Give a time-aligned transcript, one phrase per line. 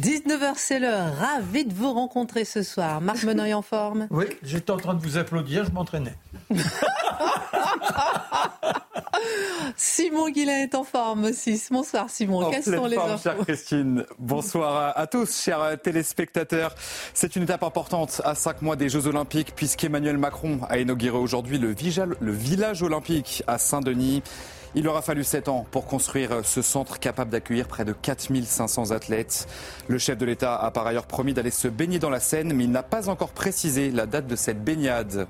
[0.00, 1.14] 19h, c'est l'heure.
[1.16, 3.00] Ravi de vous rencontrer ce soir.
[3.00, 6.16] Marc Menoy en forme Oui, j'étais en train de vous applaudir, je m'entraînais.
[9.76, 11.62] Simon Guillain est en forme aussi.
[11.70, 12.50] Bonsoir Simon.
[12.50, 14.04] Quelles sont les forme, chère Christine.
[14.18, 16.74] Bonsoir à tous, chers téléspectateurs.
[17.14, 21.58] C'est une étape importante à cinq mois des Jeux Olympiques puisqu'Emmanuel Macron a inauguré aujourd'hui
[21.58, 21.74] le,
[22.20, 24.22] le village olympique à Saint-Denis.
[24.76, 29.46] Il aura fallu sept ans pour construire ce centre capable d'accueillir près de 4500 athlètes.
[29.86, 32.64] Le chef de l'État a par ailleurs promis d'aller se baigner dans la Seine, mais
[32.64, 35.28] il n'a pas encore précisé la date de cette baignade.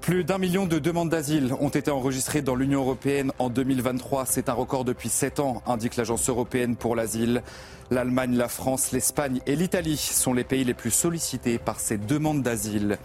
[0.00, 4.24] Plus d'un million de demandes d'asile ont été enregistrées dans l'Union européenne en 2023.
[4.24, 7.42] C'est un record depuis sept ans, indique l'Agence européenne pour l'asile.
[7.90, 12.42] L'Allemagne, la France, l'Espagne et l'Italie sont les pays les plus sollicités par ces demandes
[12.42, 12.98] d'asile.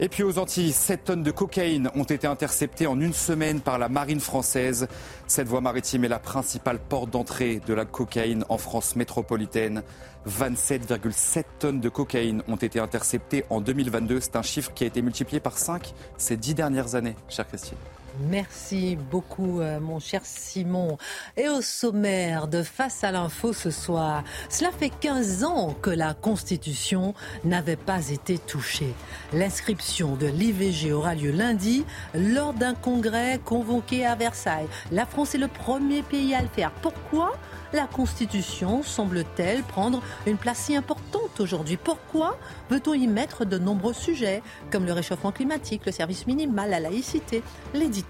[0.00, 3.78] Et puis aux Antilles, 7 tonnes de cocaïne ont été interceptées en une semaine par
[3.78, 4.86] la marine française.
[5.26, 9.82] Cette voie maritime est la principale porte d'entrée de la cocaïne en France métropolitaine.
[10.28, 14.20] 27,7 tonnes de cocaïne ont été interceptées en 2022.
[14.20, 17.78] C'est un chiffre qui a été multiplié par 5 ces dix dernières années, chère Christine.
[18.20, 20.98] Merci beaucoup, euh, mon cher Simon.
[21.36, 26.14] Et au sommaire de Face à l'info ce soir, cela fait 15 ans que la
[26.14, 28.92] Constitution n'avait pas été touchée.
[29.32, 34.68] L'inscription de l'IVG aura lieu lundi lors d'un congrès convoqué à Versailles.
[34.90, 36.72] La France est le premier pays à le faire.
[36.82, 37.34] Pourquoi
[37.72, 41.76] la Constitution semble-t-elle prendre une place si importante aujourd'hui?
[41.76, 42.38] Pourquoi
[42.70, 47.42] veut-on y mettre de nombreux sujets comme le réchauffement climatique, le service minimal, la laïcité?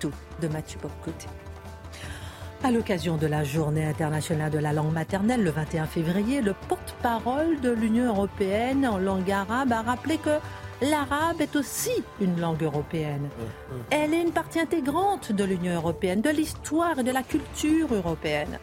[0.01, 0.79] De Mathieu.
[2.63, 7.61] À l'occasion de la journée internationale de la langue maternelle le 21 février, le porte-parole
[7.61, 10.39] de l'Union européenne en langue arabe a rappelé que
[10.83, 13.29] l'arabe est aussi une langue européenne.
[13.91, 18.59] Elle est une partie intégrante de l'Union européenne, de l'histoire et de la culture européenne.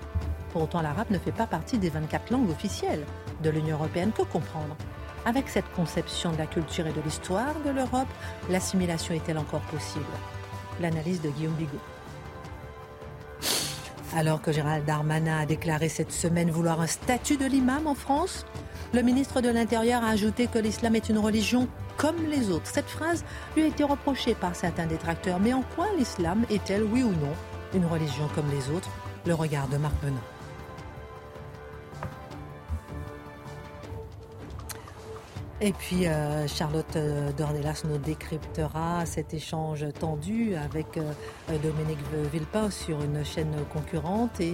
[0.53, 3.05] Pour autant, l'arabe ne fait pas partie des 24 langues officielles
[3.43, 4.11] de l'Union européenne.
[4.13, 4.77] Que comprendre?
[5.25, 8.07] Avec cette conception de la culture et de l'histoire de l'Europe,
[8.49, 10.05] l'assimilation est-elle encore possible?
[10.81, 11.79] L'analyse de Guillaume Bigot.
[14.15, 18.45] Alors que Gérald Darmanin a déclaré cette semaine vouloir un statut de l'imam en France,
[18.93, 22.67] le ministre de l'Intérieur a ajouté que l'islam est une religion comme les autres.
[22.67, 23.25] Cette phrase
[23.55, 25.39] lui a été reprochée par certains détracteurs.
[25.39, 27.33] Mais en quoi l'islam est-elle, oui ou non,
[27.73, 28.89] une religion comme les autres?
[29.25, 29.95] Le regard de Marc.
[35.65, 41.11] Et puis euh, Charlotte euh, Dornelas nous décryptera cet échange tendu avec euh,
[41.63, 41.97] Dominique
[42.31, 44.53] Villepin sur une chaîne concurrente et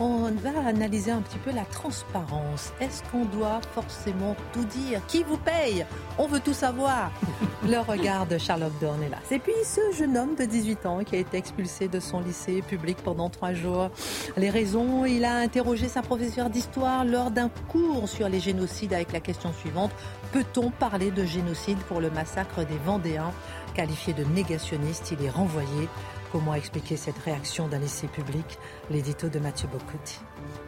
[0.00, 2.72] on va analyser un petit peu la transparence.
[2.80, 5.00] Est-ce qu'on doit forcément tout dire?
[5.06, 5.86] Qui vous paye?
[6.18, 7.12] On veut tout savoir.
[7.68, 9.22] Le regard de Charlotte Dornelas.
[9.30, 12.60] Et puis ce jeune homme de 18 ans qui a été expulsé de son lycée
[12.62, 13.90] public pendant trois jours.
[14.36, 19.12] Les raisons, il a interrogé sa professeure d'histoire lors d'un cours sur les génocides avec
[19.12, 19.92] la question suivante.
[20.34, 23.30] Peut-on parler de génocide pour le massacre des Vendéens
[23.72, 25.88] Qualifié de négationniste, il est renvoyé.
[26.32, 28.58] Comment expliquer cette réaction d'un lycée public
[28.90, 30.18] L'édito de Mathieu Bocotti.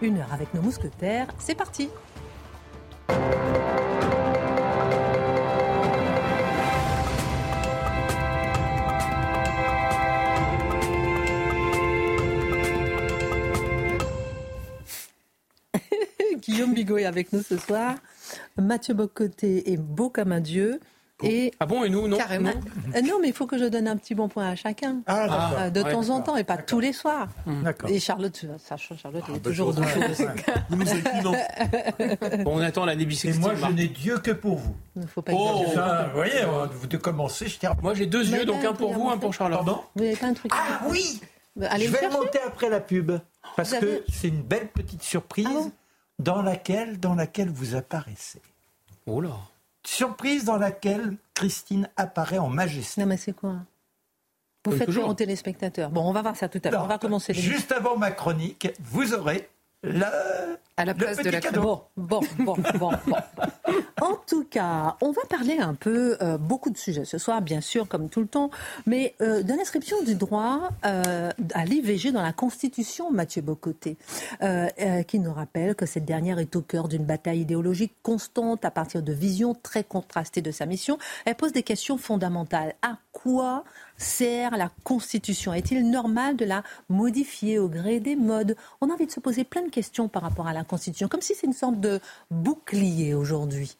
[0.03, 1.89] Une heure avec nos mousquetaires, c'est parti
[16.39, 17.97] Guillaume Bigot est avec nous ce soir.
[18.59, 20.81] Mathieu Bocoté est beau comme un dieu.
[21.23, 22.51] Et ah bon, et nous, non Carrément.
[22.95, 25.01] Euh, non, mais il faut que je donne un petit bon point à chacun.
[25.07, 27.29] Ah, euh, de temps en temps, et pas tous les soirs.
[27.47, 27.63] Mmh.
[27.63, 27.89] D'accord.
[27.89, 29.75] Et Charlotte, sachant Charlotte, elle est ah, bah, toujours
[32.47, 33.35] on attend la nébicité.
[33.35, 34.77] Et moi, je n'ai Dieu que pour vous.
[34.95, 35.73] Il ne faut pas oh, vous
[36.15, 37.75] voyez, vous de commencer, je tiens.
[37.83, 39.65] Moi, j'ai deux yeux, donc un pour vous, un pour Charlotte.
[39.65, 41.19] Pardon Vous n'avez pas un truc Ah oui
[41.57, 43.13] Je vais monter après la pub.
[43.57, 45.71] Parce que c'est une belle petite surprise ah
[46.19, 48.43] dans, laquelle, dans laquelle vous apparaissez.
[49.07, 49.37] Oh là
[49.85, 53.01] Surprise dans laquelle Christine apparaît en majesté.
[53.01, 53.57] Non mais c'est quoi?
[54.65, 55.09] Vous faites toujours.
[55.09, 55.91] aux téléspectateurs.
[55.91, 56.83] Bon, on va voir ça tout à l'heure.
[56.83, 57.33] On va commencer.
[57.33, 59.49] Juste avant ma chronique, vous aurez
[59.85, 63.17] le à la place de la Bon, bon, bon, bon, bon.
[64.03, 67.63] En tout cas, on va parler un peu, euh, beaucoup de sujets ce soir, bien
[67.63, 68.51] sûr, comme tout le temps,
[68.85, 73.97] mais euh, de l'inscription du droit euh, à l'IVG dans la Constitution, Mathieu Bocoté,
[75.09, 79.03] qui nous rappelle que cette dernière est au cœur d'une bataille idéologique constante à partir
[79.03, 80.99] de visions très contrastées de sa mission.
[81.25, 82.75] Elle pose des questions fondamentales.
[82.83, 83.65] À quoi
[83.97, 85.55] sert la Constitution?
[85.55, 88.57] Est-il normal de la modifier au gré des modes?
[88.81, 91.23] On a envie de se poser plein de questions par rapport à la Constitution, comme
[91.23, 93.77] si c'est une sorte de bouclier aujourd'hui.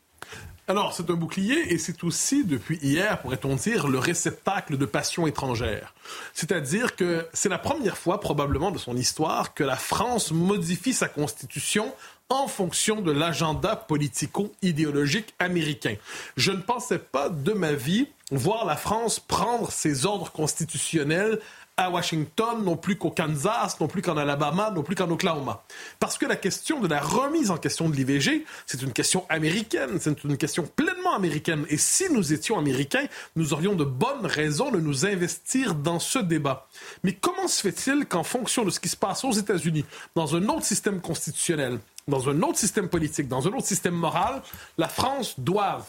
[0.69, 5.29] Alors, c'est un bouclier et c'est aussi, depuis hier, pourrait-on dire, le réceptacle de passions
[5.29, 5.95] étrangères.
[6.33, 11.07] C'est-à-dire que c'est la première fois, probablement, de son histoire que la France modifie sa
[11.07, 11.95] constitution
[12.29, 15.95] en fonction de l'agenda politico-idéologique américain.
[16.37, 21.39] Je ne pensais pas de ma vie voir la France prendre ses ordres constitutionnels
[21.79, 25.63] à Washington, non plus qu'au Kansas, non plus qu'en Alabama, non plus qu'en Oklahoma.
[26.01, 29.99] Parce que la question de la remise en question de l'IVG, c'est une question américaine,
[30.01, 31.67] c'est une question pleinement américaine.
[31.69, 33.07] Et si nous étions américains,
[33.37, 36.67] nous aurions de bonnes raisons de nous investir dans ce débat.
[37.05, 39.85] Mais comment se fait-il qu'en fonction de ce qui se passe aux États-Unis,
[40.15, 41.79] dans un autre système constitutionnel,
[42.09, 44.41] dans un autre système politique, dans un autre système moral,
[44.79, 45.85] la France doive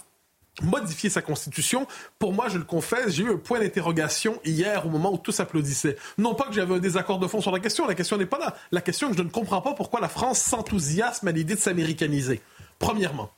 [0.61, 1.87] modifier sa constitution.
[2.19, 5.39] Pour moi, je le confesse, j'ai eu un point d'interrogation hier au moment où tous
[5.39, 5.97] applaudissaient.
[6.17, 8.39] Non pas que j'avais un désaccord de fond sur la question, la question n'est pas
[8.39, 8.55] là.
[8.71, 11.59] La question est que je ne comprends pas pourquoi la France s'enthousiasme à l'idée de
[11.59, 12.41] s'américaniser.
[12.79, 13.31] Premièrement.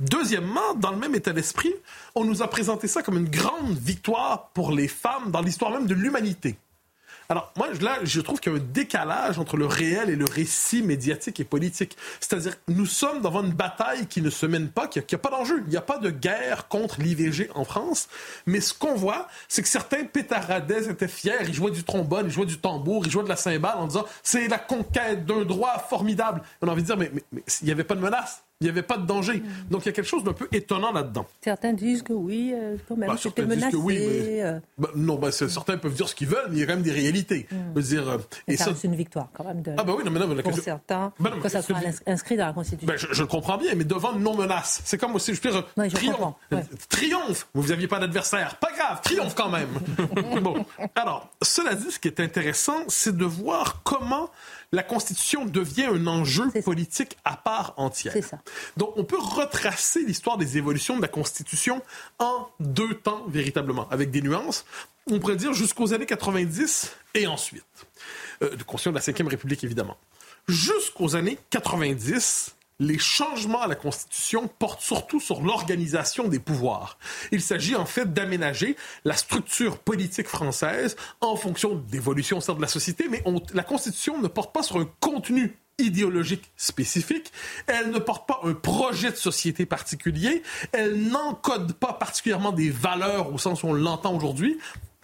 [0.00, 1.74] Deuxièmement, dans le même état d'esprit,
[2.14, 5.86] on nous a présenté ça comme une grande victoire pour les femmes dans l'histoire même
[5.86, 6.56] de l'humanité.
[7.30, 10.24] Alors, moi, là, je trouve qu'il y a un décalage entre le réel et le
[10.24, 11.96] récit médiatique et politique.
[12.18, 15.62] C'est-à-dire, nous sommes devant une bataille qui ne se mène pas, qui n'a pas d'enjeu.
[15.64, 18.08] Il n'y a pas de guerre contre l'IVG en France.
[18.46, 21.38] Mais ce qu'on voit, c'est que certains pétaradais étaient fiers.
[21.46, 24.06] Ils jouaient du trombone, ils jouaient du tambour, ils jouaient de la cymbale en disant
[24.24, 26.42] c'est la conquête d'un droit formidable.
[26.62, 28.42] On a envie de dire, mais il n'y avait pas de menace.
[28.62, 29.42] Il n'y avait pas de danger.
[29.70, 31.24] Donc il y a quelque chose d'un peu étonnant là-dedans.
[31.40, 33.74] Certains disent que oui, euh, quand même, bah, c'était menacé.
[33.74, 34.60] oui, euh.
[34.76, 36.82] bah, non, bah, certains peuvent dire ce qu'ils veulent, mais il y a quand même
[36.82, 37.46] des réalités.
[37.50, 37.80] Mm.
[37.80, 40.20] dire, euh, et ça, c'est une victoire quand même de, ah bah oui, non, mais
[40.20, 41.10] non, pour certains,
[41.42, 42.94] que ça soit inscrit dans la Constitution.
[42.98, 46.34] Je, je, le comprends bien, mais devant non-menace, c'est comme aussi, je veux dire, triomphe.
[46.90, 47.48] Triomphe.
[47.54, 48.56] Vous n'aviez pas d'adversaire.
[48.56, 49.70] Pas grave, triomphe quand même.
[50.42, 54.28] bon, alors, cela dit, ce qui est intéressant, c'est de voir comment
[54.72, 58.14] la Constitution devient un enjeu politique à part entière.
[58.22, 58.40] Ça.
[58.76, 61.82] Donc, on peut retracer l'histoire des évolutions de la Constitution
[62.18, 64.64] en deux temps, véritablement, avec des nuances.
[65.10, 67.64] On pourrait dire jusqu'aux années 90 et ensuite.
[68.42, 69.96] Euh, de Constitution de la Ve République, évidemment.
[70.46, 76.98] Jusqu'aux années 90, les changements à la Constitution portent surtout sur l'organisation des pouvoirs.
[77.30, 78.74] Il s'agit en fait d'aménager
[79.04, 83.22] la structure politique française en fonction d'évolution au sein de la société, mais
[83.54, 87.32] la Constitution ne porte pas sur un contenu idéologique spécifique,
[87.66, 90.42] elle ne porte pas un projet de société particulier,
[90.72, 94.58] elle n'encode pas particulièrement des valeurs au sens où on l'entend aujourd'hui,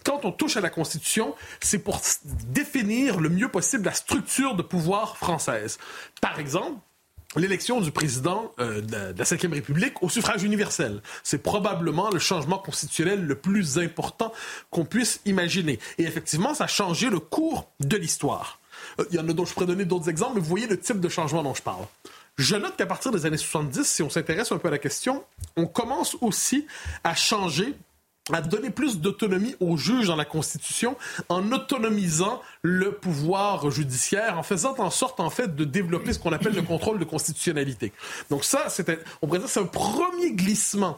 [0.07, 1.99] quand on touche à la Constitution, c'est pour
[2.47, 5.79] définir le mieux possible la structure de pouvoir française.
[6.21, 6.79] Par exemple,
[7.35, 11.01] l'élection du président euh, de, la Ve République au suffrage universel.
[11.23, 14.31] C'est probablement le changement constitutionnel le plus important
[14.69, 15.79] qu'on puisse imaginer.
[15.97, 18.59] Et effectivement, ça a changé le cours de l'histoire.
[18.99, 20.79] Euh, il y en a d'autres, je pourrais donner d'autres exemples, mais vous voyez le
[20.79, 21.85] type de changement dont je parle.
[22.37, 25.23] Je note qu'à partir des années 70, si on s'intéresse un peu à la question,
[25.55, 26.67] on commence aussi
[27.03, 27.73] à changer
[28.33, 30.95] à donner plus d'autonomie aux juges dans la Constitution
[31.29, 36.33] en autonomisant le pouvoir judiciaire, en faisant en sorte, en fait, de développer ce qu'on
[36.33, 37.93] appelle le contrôle de constitutionnalité.
[38.29, 40.97] Donc ça, c'était, on pourrait dire, c'est un premier glissement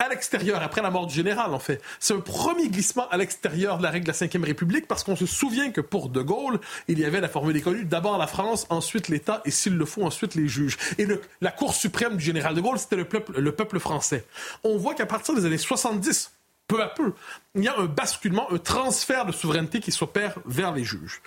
[0.00, 1.82] à l'extérieur, après la mort du général, en fait.
[1.98, 5.14] C'est un premier glissement à l'extérieur de la règle de la Ve République, parce qu'on
[5.14, 6.58] se souvient que pour De Gaulle,
[6.88, 10.02] il y avait la formule école d'abord la France, ensuite l'État, et s'il le faut,
[10.02, 10.78] ensuite les juges.
[10.96, 14.24] Et le, la Cour suprême du général De Gaulle, c'était le peuple, le peuple français.
[14.64, 16.32] On voit qu'à partir des années 70,
[16.70, 17.12] peu à peu,
[17.56, 21.20] il y a un basculement, un transfert de souveraineté qui s'opère vers les juges.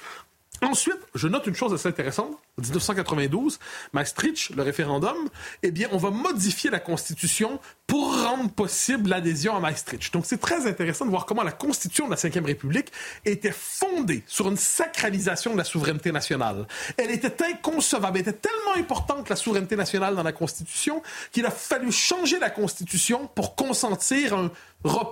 [0.64, 2.32] Ensuite, je note une chose assez intéressante.
[2.58, 3.60] En 1992,
[3.92, 5.18] Maastricht, le référendum,
[5.62, 10.14] eh bien, on va modifier la Constitution pour rendre possible l'adhésion à Maastricht.
[10.14, 12.92] Donc, c'est très intéressant de voir comment la Constitution de la Ve République
[13.26, 16.66] était fondée sur une sacralisation de la souveraineté nationale.
[16.98, 21.02] Elle était inconcevable, elle était tellement importante la souveraineté nationale dans la Constitution
[21.32, 24.50] qu'il a fallu changer la Constitution pour consentir un,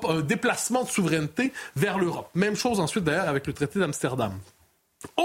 [0.08, 2.29] un déplacement de souveraineté vers l'Europe.
[2.36, 4.39] Même chose ensuite d'ailleurs avec le traité d'Amsterdam.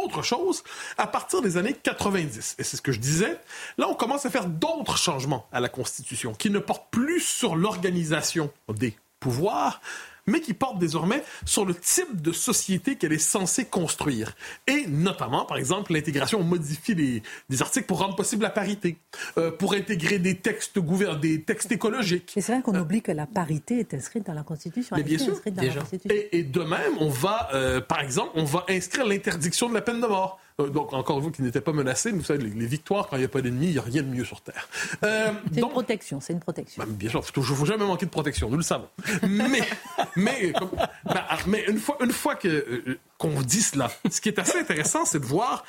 [0.02, 0.62] Autre chose,
[0.98, 3.38] à partir des années 90, et c'est ce que je disais,
[3.78, 7.56] là on commence à faire d'autres changements à la Constitution qui ne portent plus sur
[7.56, 9.80] l'organisation des pouvoirs,
[10.26, 14.34] mais qui porte désormais sur le type de société qu'elle est censée construire.
[14.66, 18.98] Et notamment, par exemple, l'intégration, on modifie les, des articles pour rendre possible la parité,
[19.38, 20.78] euh, pour intégrer des textes,
[21.20, 22.36] des textes écologiques.
[22.36, 24.96] Et c'est vrai qu'on euh, oublie que la parité est inscrite dans la Constitution.
[24.96, 25.40] Mais bien sûr,
[26.32, 30.00] Et, de même, on va, euh, par exemple, on va inscrire l'interdiction de la peine
[30.00, 30.40] de mort.
[30.58, 33.26] Euh, donc, encore vous qui n'étaient pas menacés, vous savez, les, victoires, quand il n'y
[33.26, 34.68] a pas d'ennemis, il n'y a rien de mieux sur Terre.
[35.04, 36.82] Euh, c'est une protection, c'est une protection.
[36.82, 38.88] Ben, bien sûr, il ne faut jamais manquer de protection, nous le savons.
[39.28, 39.68] mais,
[40.16, 40.52] mais,
[41.04, 44.58] ben, mais une fois, une fois que, euh, qu'on dit cela, ce qui est assez
[44.58, 45.64] intéressant, c'est de voir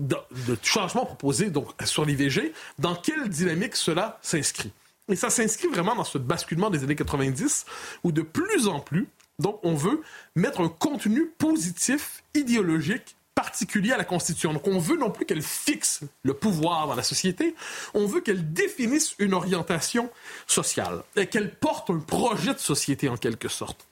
[0.00, 4.72] le changement proposé donc, sur l'IVG, dans quelle dynamique cela s'inscrit.
[5.08, 7.64] Et ça s'inscrit vraiment dans ce basculement des années 90,
[8.02, 9.06] où de plus en plus,
[9.38, 10.02] donc, on veut
[10.34, 14.52] mettre un contenu positif, idéologique, particulier à la Constitution.
[14.52, 17.54] Donc on veut non plus qu'elle fixe le pouvoir dans la société,
[17.94, 20.10] on veut qu'elle définisse une orientation
[20.46, 23.86] sociale et qu'elle porte un projet de société en quelque sorte.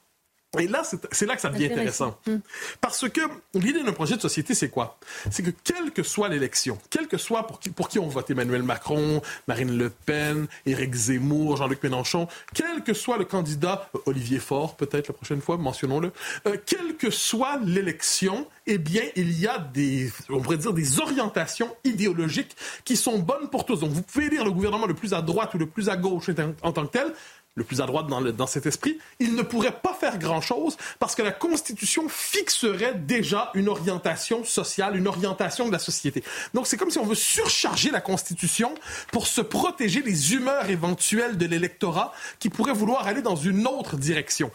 [0.58, 2.18] Et là, c'est là que ça devient intéressant.
[2.26, 2.38] Hmm.
[2.80, 3.20] Parce que
[3.54, 4.98] l'idée d'un projet de société, c'est quoi?
[5.30, 8.28] C'est que quelle que soit l'élection, quel que soit pour qui, pour qui on vote
[8.30, 14.00] Emmanuel Macron, Marine Le Pen, Éric Zemmour, Jean-Luc Mélenchon, quel que soit le candidat, euh,
[14.06, 16.10] Olivier Faure peut-être la prochaine fois, mentionnons-le,
[16.46, 20.98] euh, quelle que soit l'élection, eh bien, il y a des, on pourrait dire, des
[20.98, 23.76] orientations idéologiques qui sont bonnes pour tous.
[23.76, 26.28] Donc, vous pouvez lire le gouvernement le plus à droite ou le plus à gauche
[26.62, 27.12] en tant que tel,
[27.56, 31.14] le plus à droite dans, dans cet esprit, il ne pourrait pas faire grand-chose parce
[31.14, 36.22] que la Constitution fixerait déjà une orientation sociale, une orientation de la société.
[36.54, 38.74] Donc c'est comme si on veut surcharger la Constitution
[39.10, 43.96] pour se protéger des humeurs éventuelles de l'électorat qui pourrait vouloir aller dans une autre
[43.96, 44.50] direction.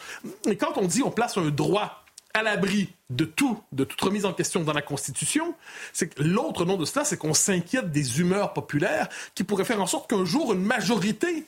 [0.46, 4.26] Et quand on dit on place un droit à l'abri de tout, de toute remise
[4.26, 5.54] en question dans la Constitution,
[5.94, 9.88] c'est l'autre nom de cela, c'est qu'on s'inquiète des humeurs populaires qui pourraient faire en
[9.88, 11.46] sorte qu'un jour une majorité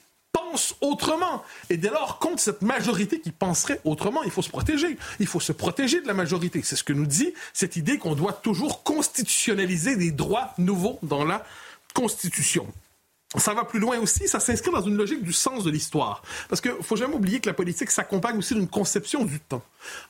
[0.81, 1.43] autrement.
[1.69, 4.97] Et dès lors, contre cette majorité qui penserait autrement, il faut se protéger.
[5.19, 6.61] Il faut se protéger de la majorité.
[6.63, 11.25] C'est ce que nous dit cette idée qu'on doit toujours constitutionnaliser des droits nouveaux dans
[11.25, 11.45] la
[11.93, 12.67] Constitution
[13.35, 16.21] ça va plus loin aussi, ça s'inscrit dans une logique du sens de l'histoire.
[16.47, 19.63] Parce qu'il faut jamais oublier que la politique s'accompagne aussi d'une conception du temps.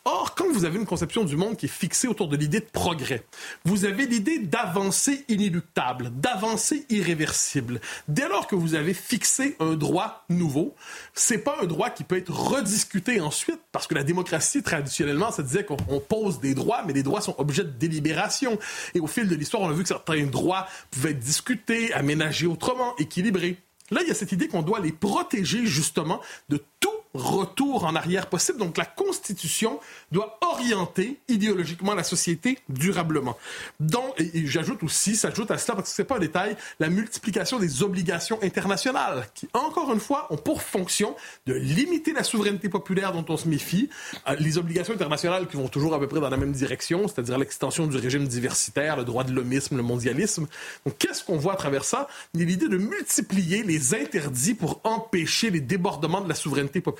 [0.05, 2.67] Or, quand vous avez une conception du monde qui est fixée autour de l'idée de
[2.71, 3.25] progrès,
[3.65, 7.81] vous avez l'idée d'avancée inéluctable, d'avancée irréversible.
[8.07, 10.75] Dès lors que vous avez fixé un droit nouveau,
[11.15, 15.41] c'est pas un droit qui peut être rediscuté ensuite, parce que la démocratie, traditionnellement, ça
[15.41, 18.59] disait qu'on pose des droits, mais les droits sont objets de délibération.
[18.93, 22.47] Et au fil de l'histoire, on a vu que certains droits pouvaient être discutés, aménagés
[22.47, 22.93] autrement,
[23.89, 26.61] Là, il y a cette idée qu'on doit les protéger justement de
[27.13, 28.59] retour en arrière possible.
[28.59, 29.79] Donc la Constitution
[30.11, 33.37] doit orienter idéologiquement la société durablement.
[33.79, 37.59] Donc, et, j'ajoute aussi, s'ajoute à cela, parce que c'est pas un détail, la multiplication
[37.59, 43.13] des obligations internationales, qui, encore une fois, ont pour fonction de limiter la souveraineté populaire
[43.13, 43.89] dont on se méfie,
[44.27, 47.37] euh, les obligations internationales qui vont toujours à peu près dans la même direction, c'est-à-dire
[47.37, 50.47] l'extension du régime diversitaire, le droit de l'homisme, le mondialisme.
[50.85, 52.07] Donc qu'est-ce qu'on voit à travers ça?
[52.33, 56.81] Il y a l'idée de multiplier les interdits pour empêcher les débordements de la souveraineté
[56.81, 56.96] populaire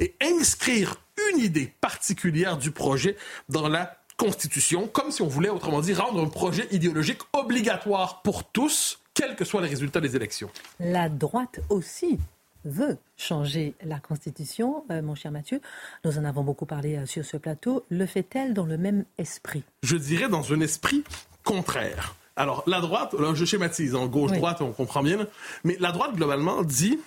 [0.00, 0.96] et inscrire
[1.32, 3.16] une idée particulière du projet
[3.48, 8.44] dans la Constitution, comme si on voulait, autrement dit, rendre un projet idéologique obligatoire pour
[8.44, 10.50] tous, quels que soient les résultats des élections.
[10.78, 12.18] La droite aussi
[12.64, 15.60] veut changer la Constitution, euh, mon cher Mathieu.
[16.04, 17.84] Nous en avons beaucoup parlé euh, sur ce plateau.
[17.90, 19.64] Le fait-elle dans le même esprit?
[19.82, 21.02] Je dirais dans un esprit
[21.42, 22.14] contraire.
[22.36, 25.26] Alors, la droite, là, je schématise, en gauche-droite, on comprend bien,
[25.64, 26.98] mais la droite, globalement, dit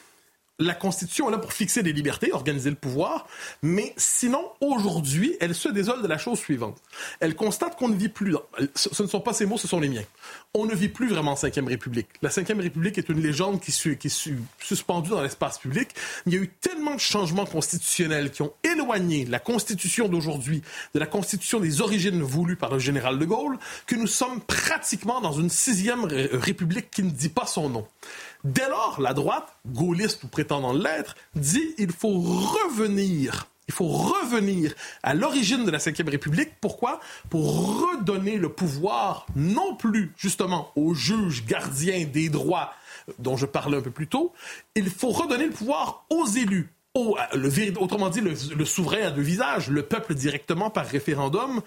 [0.60, 3.28] la Constitution est là pour fixer des libertés, organiser le pouvoir,
[3.62, 6.78] mais sinon, aujourd'hui, elle se désole de la chose suivante.
[7.20, 8.36] Elle constate qu'on ne vit plus,
[8.74, 10.06] ce ne sont pas ses mots, ce sont les miens.
[10.54, 12.08] On ne vit plus vraiment en République.
[12.22, 15.90] La Cinquième République est une légende qui, qui est suspendue dans l'espace public.
[16.26, 20.62] Il y a eu tellement de changements constitutionnels qui ont éloigné la Constitution d'aujourd'hui
[20.94, 23.58] de la Constitution des origines voulues par le général de Gaulle
[23.88, 27.88] que nous sommes pratiquement dans une sixième République qui ne dit pas son nom.
[28.46, 34.76] Dès lors, la droite, gaulliste ou prétendant l'être, dit il faut revenir il faut revenir
[35.02, 36.52] à l'origine de la Ve République.
[36.62, 37.00] Pourquoi?
[37.32, 42.74] Pour redonner le pouvoir non plus justement aux juges gardiens des droits
[43.18, 44.34] dont je parlais un peu plus tôt.
[44.76, 46.70] Il faut redonner le pouvoir aux élus.
[46.94, 51.62] autrement dit, le, le souverain a deux visages, le peuple directement par référendum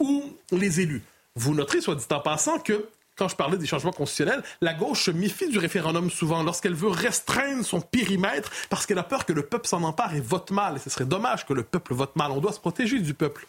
[0.00, 1.02] ou les élus.
[1.34, 5.04] Vous noterez, soit dit en passant, que quand je parlais des changements constitutionnels, la gauche
[5.04, 9.32] se méfie du référendum souvent lorsqu'elle veut restreindre son périmètre parce qu'elle a peur que
[9.32, 10.76] le peuple s'en empare et vote mal.
[10.76, 12.30] Et ce serait dommage que le peuple vote mal.
[12.30, 13.46] On doit se protéger du peuple.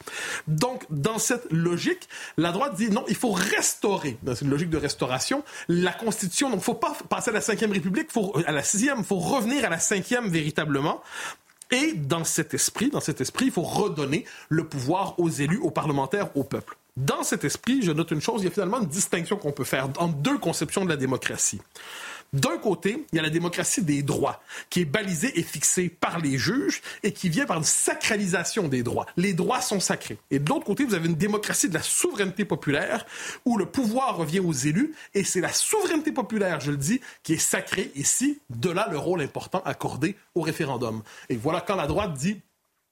[0.48, 4.77] Donc, dans cette logique, la droite dit non, il faut restaurer, dans une logique de
[4.77, 6.50] restauration, la Constitution.
[6.50, 9.05] Donc, il ne faut pas passer à la cinquième République, faut, à la sixième, il
[9.05, 11.01] faut revenir à la cinquième véritablement.
[11.72, 15.72] Et dans cet esprit, dans cet esprit, il faut redonner le pouvoir aux élus, aux
[15.72, 16.77] parlementaires, au peuple.
[16.96, 19.64] Dans cet esprit, je note une chose, il y a finalement une distinction qu'on peut
[19.64, 21.60] faire entre deux conceptions de la démocratie.
[22.34, 26.20] D'un côté, il y a la démocratie des droits, qui est balisée et fixée par
[26.20, 29.08] les juges et qui vient par une sacralisation des droits.
[29.18, 30.18] Les droits sont sacrés.
[30.30, 33.06] Et de l'autre côté, vous avez une démocratie de la souveraineté populaire,
[33.46, 37.34] où le pouvoir revient aux élus, et c'est la souveraineté populaire, je le dis, qui
[37.34, 37.92] est sacrée.
[37.96, 41.02] Ici, de là le rôle important accordé au référendum.
[41.30, 42.40] Et voilà quand la droite dit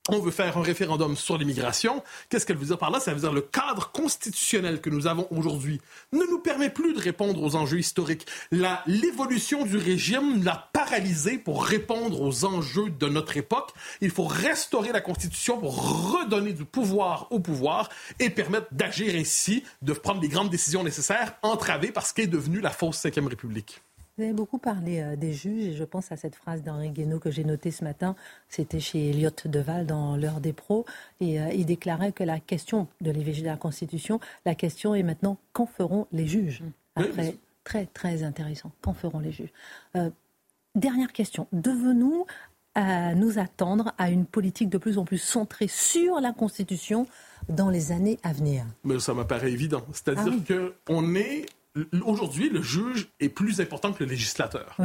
[0.10, 2.04] on veut faire un référendum sur l'immigration.
[2.30, 3.00] Qu'est-ce qu'elle veut dire par là?
[3.00, 5.80] Ça veut dire le cadre constitutionnel que nous avons aujourd'hui
[6.12, 8.26] ne nous permet plus de répondre aux enjeux historiques.
[8.52, 13.72] L'évolution du régime l'a paralysé pour répondre aux enjeux de notre époque.
[14.02, 17.90] Il faut restaurer la Constitution pour redonner du pouvoir au pouvoir
[18.20, 22.60] et permettre d'agir ainsi, de prendre les grandes décisions nécessaires, entravées par ce qu'est devenu
[22.60, 23.82] la fausse Cinquième République.
[24.18, 27.20] Vous avez beaucoup parlé euh, des juges et je pense à cette phrase d'Henri Guénaud
[27.20, 28.16] que j'ai notée ce matin.
[28.50, 30.86] C'était chez Elliot Deval dans l'heure des pros.
[31.22, 35.04] Et euh, il déclarait que la question de l'IVG de la Constitution, la question est
[35.04, 36.62] maintenant qu'en feront les juges?
[36.96, 38.72] Après, très très intéressant.
[38.82, 39.54] Qu'en feront les juges?
[39.96, 40.10] Euh,
[40.76, 41.48] Dernière question.
[41.52, 42.26] Devons-nous
[43.18, 47.08] nous attendre à une politique de plus en plus centrée sur la Constitution
[47.50, 48.64] dans les années à venir?
[48.86, 49.82] Mais ça m'apparaît évident.
[49.92, 50.54] C'est-à-dire ah
[50.86, 51.46] qu'on est
[52.06, 54.76] Aujourd'hui, le juge est plus important que le législateur.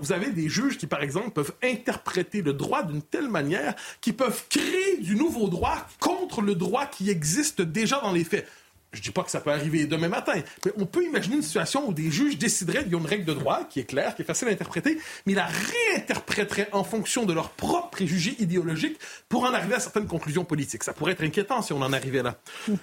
[0.00, 4.16] Vous avez des juges qui, par exemple, peuvent interpréter le droit d'une telle manière qu'ils
[4.16, 8.48] peuvent créer du nouveau droit contre le droit qui existe déjà dans les faits.
[8.94, 11.42] Je ne dis pas que ça peut arriver demain matin, mais on peut imaginer une
[11.42, 14.14] situation où des juges décideraient qu'il y a une règle de droit qui est claire,
[14.14, 18.36] qui est facile à interpréter, mais ils la réinterpréteraient en fonction de leurs propres préjugés
[18.38, 18.96] idéologiques
[19.28, 20.84] pour en arriver à certaines conclusions politiques.
[20.84, 22.36] Ça pourrait être inquiétant si on en arrivait là.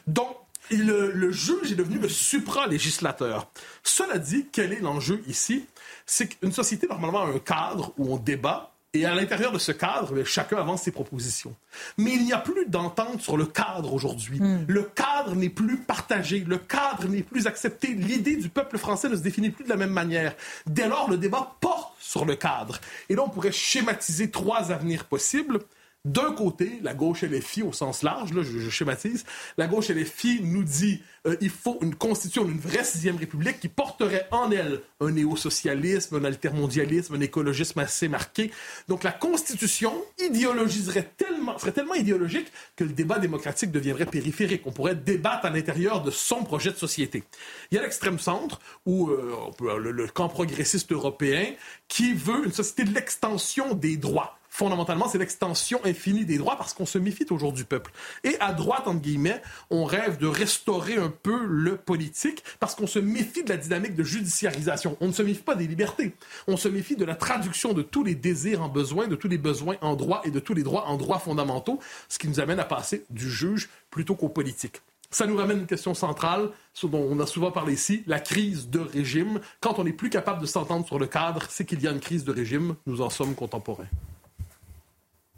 [0.05, 0.35] Donc,
[0.77, 3.51] le, juge est devenu le supra-législateur.
[3.83, 5.65] Cela dit, quel est l'enjeu ici?
[6.05, 9.71] C'est qu'une société, normalement, a un cadre où on débat, et à l'intérieur de ce
[9.71, 11.55] cadre, ben, chacun avance ses propositions.
[11.97, 14.39] Mais il n'y a plus d'entente sur le cadre aujourd'hui.
[14.41, 14.65] Hmm.
[14.67, 17.93] Le cadre n'est plus partagé, le cadre n'est plus accepté.
[17.93, 20.35] L'idée du peuple français ne se définit plus de la même manière.
[20.65, 22.79] Dès lors, le débat porte sur le cadre.
[23.07, 25.59] Et là, on pourrait schématiser trois avenirs possibles.
[26.03, 29.23] D'un côté, la gauche et les filles au sens large, là, je, schématise,
[29.57, 33.17] la gauche et les filles nous dit euh, il faut une constitution d'une vraie sixième
[33.17, 38.49] république qui porterait en elle un néo-socialisme, un altermondialisme, un écologisme assez marqué.
[38.87, 44.63] Donc la constitution idéologiserait tellement, serait tellement idéologique que le débat démocratique deviendrait périphérique.
[44.65, 47.23] On pourrait débattre à l'intérieur de son projet de société.
[47.69, 49.35] Il y a l'extrême centre, ou euh,
[49.77, 51.53] le, le camp progressiste européen,
[51.87, 56.73] qui veut une société de l'extension des droits fondamentalement, c'est l'extension infinie des droits parce
[56.73, 57.91] qu'on se méfie toujours du peuple.
[58.23, 62.85] Et à droite, entre guillemets, on rêve de restaurer un peu le politique parce qu'on
[62.85, 64.97] se méfie de la dynamique de judiciarisation.
[64.99, 66.13] On ne se méfie pas des libertés.
[66.47, 69.37] On se méfie de la traduction de tous les désirs en besoins, de tous les
[69.37, 72.59] besoins en droit et de tous les droits en droits fondamentaux, ce qui nous amène
[72.59, 74.81] à passer du juge plutôt qu'au politique.
[75.11, 78.19] Ça nous ramène à une question centrale, ce dont on a souvent parlé ici, la
[78.19, 79.39] crise de régime.
[79.59, 81.99] Quand on n'est plus capable de s'entendre sur le cadre, c'est qu'il y a une
[81.99, 82.75] crise de régime.
[82.85, 83.87] Nous en sommes contemporains.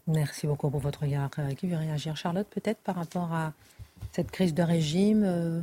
[0.08, 1.30] Merci beaucoup pour votre regard.
[1.58, 2.18] Qui veut réagir?
[2.18, 3.54] Charlotte, peut-être, par rapport à
[4.12, 5.62] cette crise de régime euh,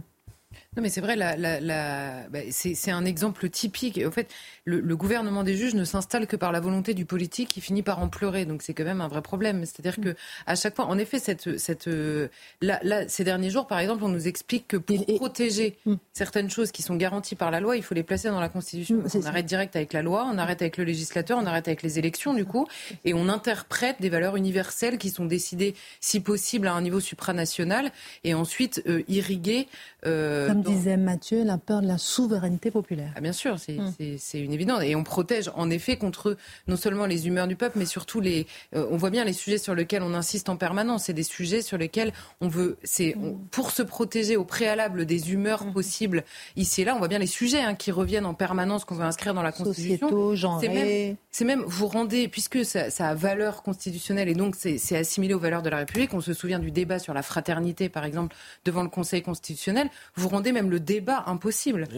[0.76, 4.00] non, mais c'est vrai, bah, c'est un exemple typique.
[4.06, 4.28] En fait,
[4.64, 8.00] le, gouvernement des juges ne s'installe que par la volonté du politique qui finit par
[8.00, 8.44] en pleurer.
[8.44, 9.64] Donc c'est quand même un vrai problème.
[9.66, 10.04] C'est-à-dire mm.
[10.04, 12.28] que à chaque fois, en effet, cette, cette, euh,
[12.61, 15.94] là, ces derniers jours, par exemple, on nous explique que pour protéger mm.
[16.12, 18.98] certaines choses qui sont garanties par la loi, il faut les placer dans la Constitution.
[18.98, 21.83] Mm, on arrête direct avec la loi, on arrête avec le législateur, on arrête avec
[21.83, 22.68] les élections, du coup,
[23.04, 27.90] et on interprète des valeurs universelles qui sont décidées, si possible, à un niveau supranational,
[28.22, 29.66] et ensuite euh, irriguées.
[30.06, 33.12] Euh, Comme disait Mathieu, la peur de la souveraineté populaire.
[33.16, 33.92] Ah, bien sûr, hum.
[34.18, 34.83] c'est une évidence.
[34.83, 36.37] Et on protège en effet contre
[36.68, 38.46] non seulement les humeurs du peuple, mais surtout les.
[38.75, 41.05] Euh, on voit bien les sujets sur lesquels on insiste en permanence.
[41.05, 42.79] C'est des sujets sur lesquels on veut.
[42.83, 43.38] C'est hum.
[43.51, 45.73] pour se protéger au préalable des humeurs hum.
[45.73, 46.25] possibles
[46.57, 46.94] ici et là.
[46.94, 49.53] On voit bien les sujets hein, qui reviennent en permanence qu'on veut inscrire dans la
[49.53, 50.35] Constitution.
[50.61, 51.16] C'est même,
[51.59, 55.62] même, vous rendez, puisque ça, ça a valeur constitutionnelle et donc c'est assimilé aux valeurs
[55.62, 56.14] de la République.
[56.14, 59.88] On se souvient du débat sur la fraternité, par exemple, devant le Conseil constitutionnel.
[60.16, 61.89] Vous rendez même le débat impossible.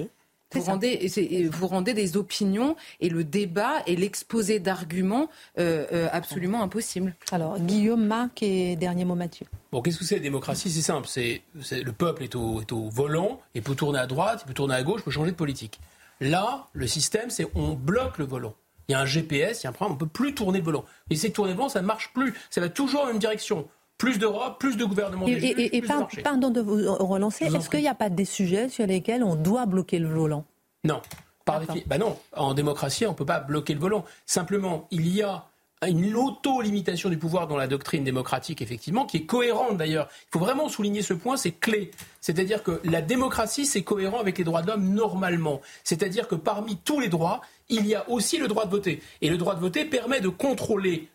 [0.54, 6.62] Vous rendez, vous rendez, des opinions et le débat et l'exposé d'arguments euh, euh, absolument
[6.62, 7.14] impossible.
[7.30, 9.46] Alors, Guillaume, Marc et dernier mot Mathieu.
[9.70, 10.70] Bon, qu'est-ce que c'est la démocratie?
[10.70, 11.08] C'est simple.
[11.08, 14.54] C'est, le peuple est au, est au volant, il peut tourner à droite, il peut
[14.54, 15.80] tourner à gauche, il peut changer de politique.
[16.20, 18.54] Là, le système, c'est on bloque le volant.
[18.88, 20.58] Il y a un GPS, il y a un problème, on ne peut plus tourner
[20.58, 20.84] le volant.
[21.10, 22.34] Et c'est tourner le volant, ça ne marche plus.
[22.50, 25.82] Ça va toujours dans la même direction plus d'Europe, plus de gouvernement et, et, et
[26.22, 29.66] pardon de vous relancer, est-ce qu'il n'y a pas des sujets sur lesquels on doit
[29.66, 30.44] bloquer le volant?
[30.84, 31.00] Non.
[31.44, 34.04] Par bah non, en démocratie, on ne peut pas bloquer le volant.
[34.26, 35.46] Simplement, il y a
[35.88, 40.08] une auto-limitation du pouvoir dans la doctrine démocratique, effectivement, qui est cohérente d'ailleurs.
[40.28, 41.90] Il faut vraiment souligner ce point, c'est clé.
[42.20, 45.60] C'est-à-dire que la démocratie, c'est cohérent avec les droits de l'homme normalement.
[45.82, 49.02] C'est-à-dire que parmi tous les droits, il y a aussi le droit de voter.
[49.20, 51.08] Et le droit de voter permet de contrôler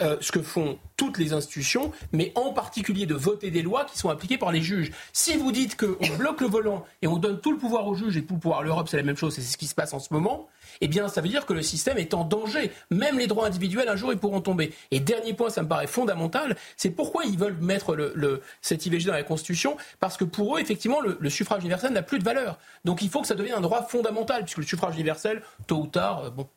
[0.00, 3.98] euh, ce que font toutes les institutions, mais en particulier de voter des lois qui
[3.98, 4.92] sont appliquées par les juges.
[5.12, 8.16] Si vous dites qu'on bloque le volant et on donne tout le pouvoir aux juges
[8.16, 9.92] et tout le pouvoir à l'Europe, c'est la même chose, c'est ce qui se passe
[9.94, 10.48] en ce moment,
[10.80, 12.70] eh bien ça veut dire que le système est en danger.
[12.90, 14.72] Même les droits individuels, un jour, ils pourront tomber.
[14.90, 19.06] Et dernier point, ça me paraît fondamental, c'est pourquoi ils veulent mettre le, cette IVG
[19.06, 22.58] dans la Constitution, parce que pour eux, effectivement, le, suffrage universel n'a plus de valeur.
[22.84, 25.86] Donc il faut que ça devienne un droit fondamental, puisque le suffrage universel, tôt ou
[25.86, 26.48] tard, euh, bon,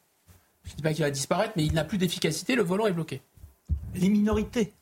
[0.65, 2.91] je ne dis pas qu'il va disparaître, mais il n'a plus d'efficacité, le volant est
[2.91, 3.21] bloqué.
[3.93, 4.73] Les minorités,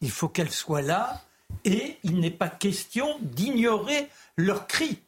[0.00, 1.22] il faut qu'elles soient là
[1.64, 4.98] et il n'est pas question d'ignorer leurs cris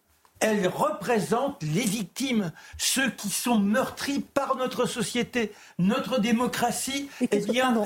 [0.40, 5.52] elle représente les victimes, ceux qui sont meurtris par notre société.
[5.78, 7.84] Notre démocratie, eh bien,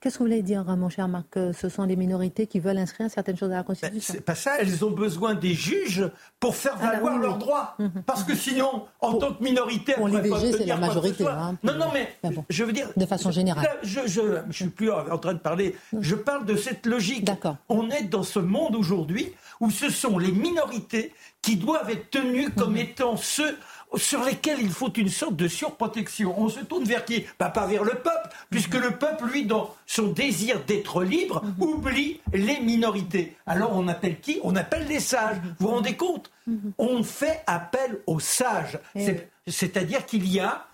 [0.00, 2.78] Qu'est-ce que vous voulez dire, mon cher Marc que Ce sont les minorités qui veulent
[2.78, 4.60] inscrire certaines choses à la Constitution C'est pas ça.
[4.60, 6.08] Elles ont besoin des juges
[6.38, 7.74] pour faire ah, valoir leurs droits.
[7.80, 8.04] Mhm.
[8.06, 11.26] Parce que sinon, en tant que minorité, pour l'IVG, c'est la majorité.
[11.26, 12.08] Hein, non, non, mais
[12.48, 12.90] je veux dire.
[12.96, 13.68] De façon générale.
[13.82, 15.74] je, je, suis plus en train de parler.
[16.00, 17.24] Je parle de cette logique.
[17.24, 17.56] D'accord.
[17.68, 22.50] On est dans ce monde aujourd'hui où ce sont les minorités qui doivent être tenus
[22.56, 22.78] comme mhm.
[22.78, 23.56] étant ceux
[23.96, 26.34] sur lesquels il faut une sorte de surprotection.
[26.40, 27.24] On se tourne vers qui?
[27.38, 31.62] Pas vers le peuple, puisque le peuple, lui, dans son désir d'être libre, mhm.
[31.62, 33.36] oublie les minorités.
[33.46, 34.40] Alors on appelle qui?
[34.42, 35.38] On appelle les sages.
[35.58, 36.30] Vous vous rendez compte?
[36.46, 36.72] Mhm.
[36.78, 38.78] On fait appel aux sages.
[38.94, 40.66] Eh c'est-à-dire qu'il y a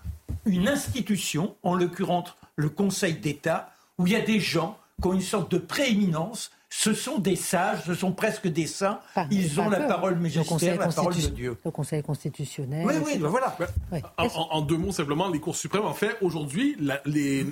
[0.45, 5.13] une institution, en l'occurrence le Conseil d'État, où il y a des gens qui ont
[5.13, 8.99] une sorte de prééminence ce sont des sages, ce sont presque des saints.
[9.31, 11.57] Ils ont la parole magistère, la parole de Dieu.
[11.63, 12.85] Le Conseil constitutionnel.
[12.85, 13.57] Oui, oui, ben voilà.
[14.17, 17.45] En, deux mots simplement, les cours suprêmes, en fait, aujourd'hui, les,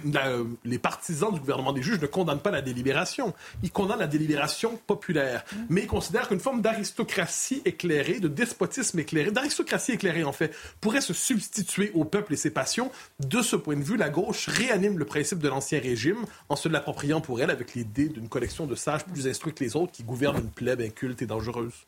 [0.66, 3.34] les, partisans du gouvernement des juges ne condamnent pas la délibération.
[3.64, 5.46] Ils condamnent la délibération populaire.
[5.52, 5.58] Mm.
[5.70, 11.02] Mais ils considèrent qu'une forme d'aristocratie éclairée, de despotisme éclairé, d'aristocratie éclairée, en fait, pourrait
[11.02, 12.92] se substituer au peuple et ses passions.
[13.20, 16.68] De ce point de vue, la gauche réanime le principe de l'Ancien Régime en se
[16.68, 20.04] l'appropriant pour elle avec l'idée d'une collection de sages plus instruits que les autres qui
[20.04, 21.86] gouvernent une plèbe inculte et dangereuse.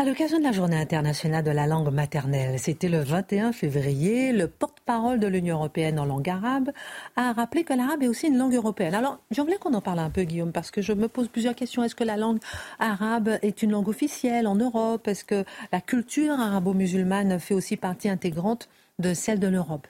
[0.00, 4.48] À l'occasion de la Journée internationale de la langue maternelle, c'était le 21 février, le
[4.48, 6.70] porte-parole de l'Union européenne en langue arabe
[7.16, 8.94] a rappelé que l'arabe est aussi une langue européenne.
[8.94, 11.54] Alors, j'en voulais qu'on en parle un peu, Guillaume, parce que je me pose plusieurs
[11.54, 11.84] questions.
[11.84, 12.38] Est-ce que la langue
[12.78, 15.06] arabe est une langue officielle en Europe?
[15.06, 19.86] Est-ce que la culture arabo-musulmane fait aussi partie intégrante de celle de l'Europe?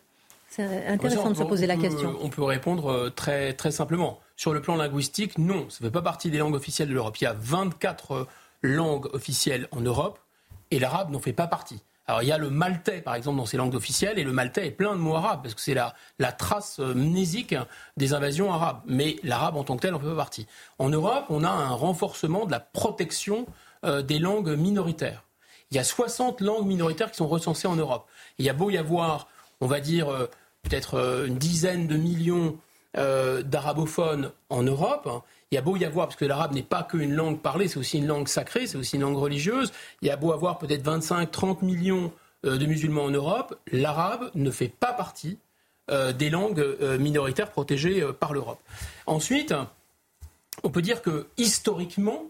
[0.49, 2.16] C'est intéressant de se poser la question.
[2.21, 4.19] On peut répondre euh, très, très simplement.
[4.40, 7.18] Sur le plan linguistique, non, ça ne fait pas partie des langues officielles de l'Europe.
[7.20, 8.26] Il y a 24 euh,
[8.62, 10.18] langues officielles en Europe
[10.70, 11.83] et l'arabe n'en fait pas partie.
[12.07, 14.66] Alors il y a le maltais, par exemple, dans ces langues officielles, et le maltais
[14.66, 15.92] est plein de mots arabes, parce que c'est la,
[16.33, 17.55] trace euh, mnésique
[17.98, 18.81] des invasions arabes.
[18.87, 20.46] Mais l'arabe en tant que tel n'en fait pas partie.
[20.79, 23.44] En Europe, on a un renforcement de la protection
[23.85, 25.22] euh, des langues minoritaires.
[25.70, 28.09] Il y a 60 langues minoritaires qui sont recensées en Europe.
[28.38, 29.29] il y a beau y avoir,
[29.61, 30.07] on va dire,
[30.62, 32.59] peut-être une dizaine de millions
[32.96, 35.09] euh, d'arabophones en Europe.
[35.50, 37.79] Il y a beau y avoir, parce que l'arabe n'est pas qu'une langue parlée, c'est
[37.79, 39.72] aussi une langue sacrée, c'est aussi une langue religieuse.
[40.03, 42.12] Il y a beau avoir peut-être 25-30 millions
[42.44, 45.38] euh, de musulmans en Europe, l'arabe ne fait pas partie
[45.90, 46.64] euh, des langues
[46.98, 48.61] minoritaires protégées par l'Europe.
[49.07, 49.55] Ensuite,
[50.62, 52.24] on peut dire que historiquement,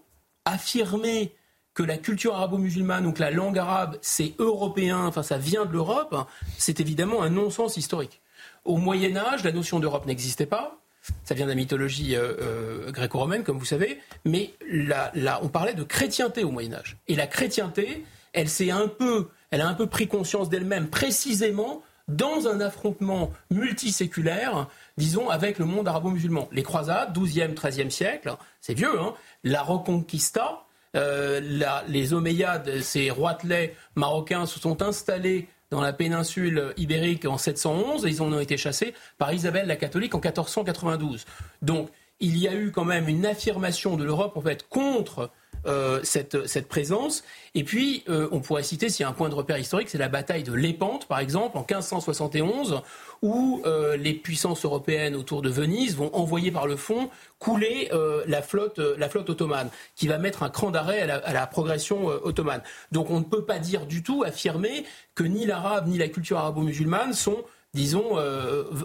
[0.44, 1.33] affirmer
[1.75, 6.14] que la culture arabo-musulmane ou la langue arabe, c'est européen, enfin ça vient de l'Europe,
[6.59, 8.20] c'est évidemment un non-sens historique.
[8.64, 10.79] Au Moyen Âge, la notion d'Europe n'existait pas.
[11.25, 14.01] Ça vient de la mythologie euh, euh, gréco-romaine, comme vous savez.
[14.25, 16.99] Mais là, on parlait de chrétienté au Moyen Âge.
[17.09, 21.83] Et la chrétienté, elle s'est un peu, elle a un peu pris conscience d'elle-même, précisément
[22.09, 24.68] dans un affrontement multiséculaire,
[24.99, 26.49] disons, avec le monde arabo-musulman.
[26.53, 30.64] Les croisades, 12e, 13e siècle, c'est vieux, hein, la Reconquista,
[30.96, 31.40] euh,
[31.88, 38.09] les Omeyyades, ces roitelets marocains se sont installés dans la péninsule ibérique en 711 et
[38.09, 41.25] ils en ont été chassés par Isabelle la catholique en 1492.
[41.63, 45.31] Donc il y a eu quand même une affirmation de l'Europe en fait contre
[45.67, 47.23] euh, cette, cette, présence.
[47.55, 49.99] Et puis, euh, on pourrait citer, s'il y a un point de repère historique, c'est
[49.99, 52.81] la bataille de Lépante, par exemple, en 1571,
[53.23, 57.91] où euh, les puissances européennes autour de Venise vont envoyer par le fond couler
[58.27, 62.61] la, flotte, la flotte ottomane, qui va mettre un cran d'arrêt à, la, progression ottomane.
[62.93, 66.37] Donc on ne peut pas dire du tout, affirmer que ni l'arabe ni la culture
[66.37, 67.39] arabo-musulmane sont
[67.73, 68.19] disons,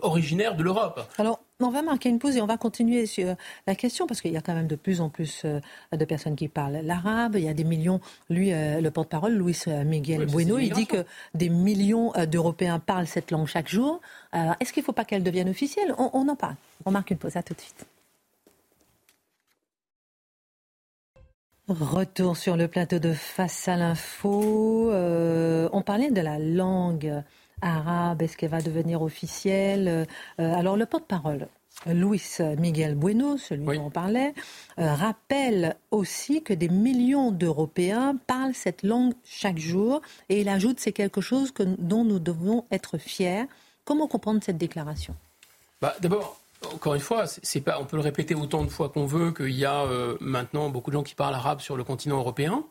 [0.02, 1.02] originaires de l'Europe.
[1.62, 3.34] On va marquer une pause et on va continuer sur
[3.66, 5.62] la question parce qu'il y a quand même de plus en plus euh,
[5.94, 7.36] de personnes qui parlent l'arabe.
[7.38, 8.02] Il y a des millions.
[8.30, 13.08] Lui, euh, le porte-parole, Luis euh, Miguel Bueno, il dit que des millions d'Européens parlent
[13.08, 14.02] cette langue chaque jour.
[14.34, 15.96] Est-ce qu'il ne faut pas qu'elle devienne officielle?
[15.98, 16.56] On, on en parle.
[16.84, 17.38] On marque une pause.
[17.38, 17.86] À tout de suite.
[21.70, 24.92] Retour sur le plateau de Face à l'info.
[24.92, 27.24] on parlait de la langue
[27.62, 30.08] arabe Est-ce qu'elle va devenir officielle
[30.40, 31.48] euh, Alors le porte-parole,
[31.86, 34.34] Luis Miguel Bueno, celui dont on parlait,
[34.80, 40.80] euh, rappelle aussi que des millions d'Européens parlent cette langue chaque jour et il ajoute
[40.80, 43.46] c'est quelque chose que, dont nous devons être fiers.
[43.84, 45.16] Comment comprendre cette déclaration?
[45.82, 46.40] Bah, D'abord,
[46.74, 49.52] encore une fois, c'est pas, on peut le répéter autant de fois qu'on veut qu'il
[49.52, 52.64] y a euh, maintenant beaucoup de gens qui parlent arabe sur le continent européen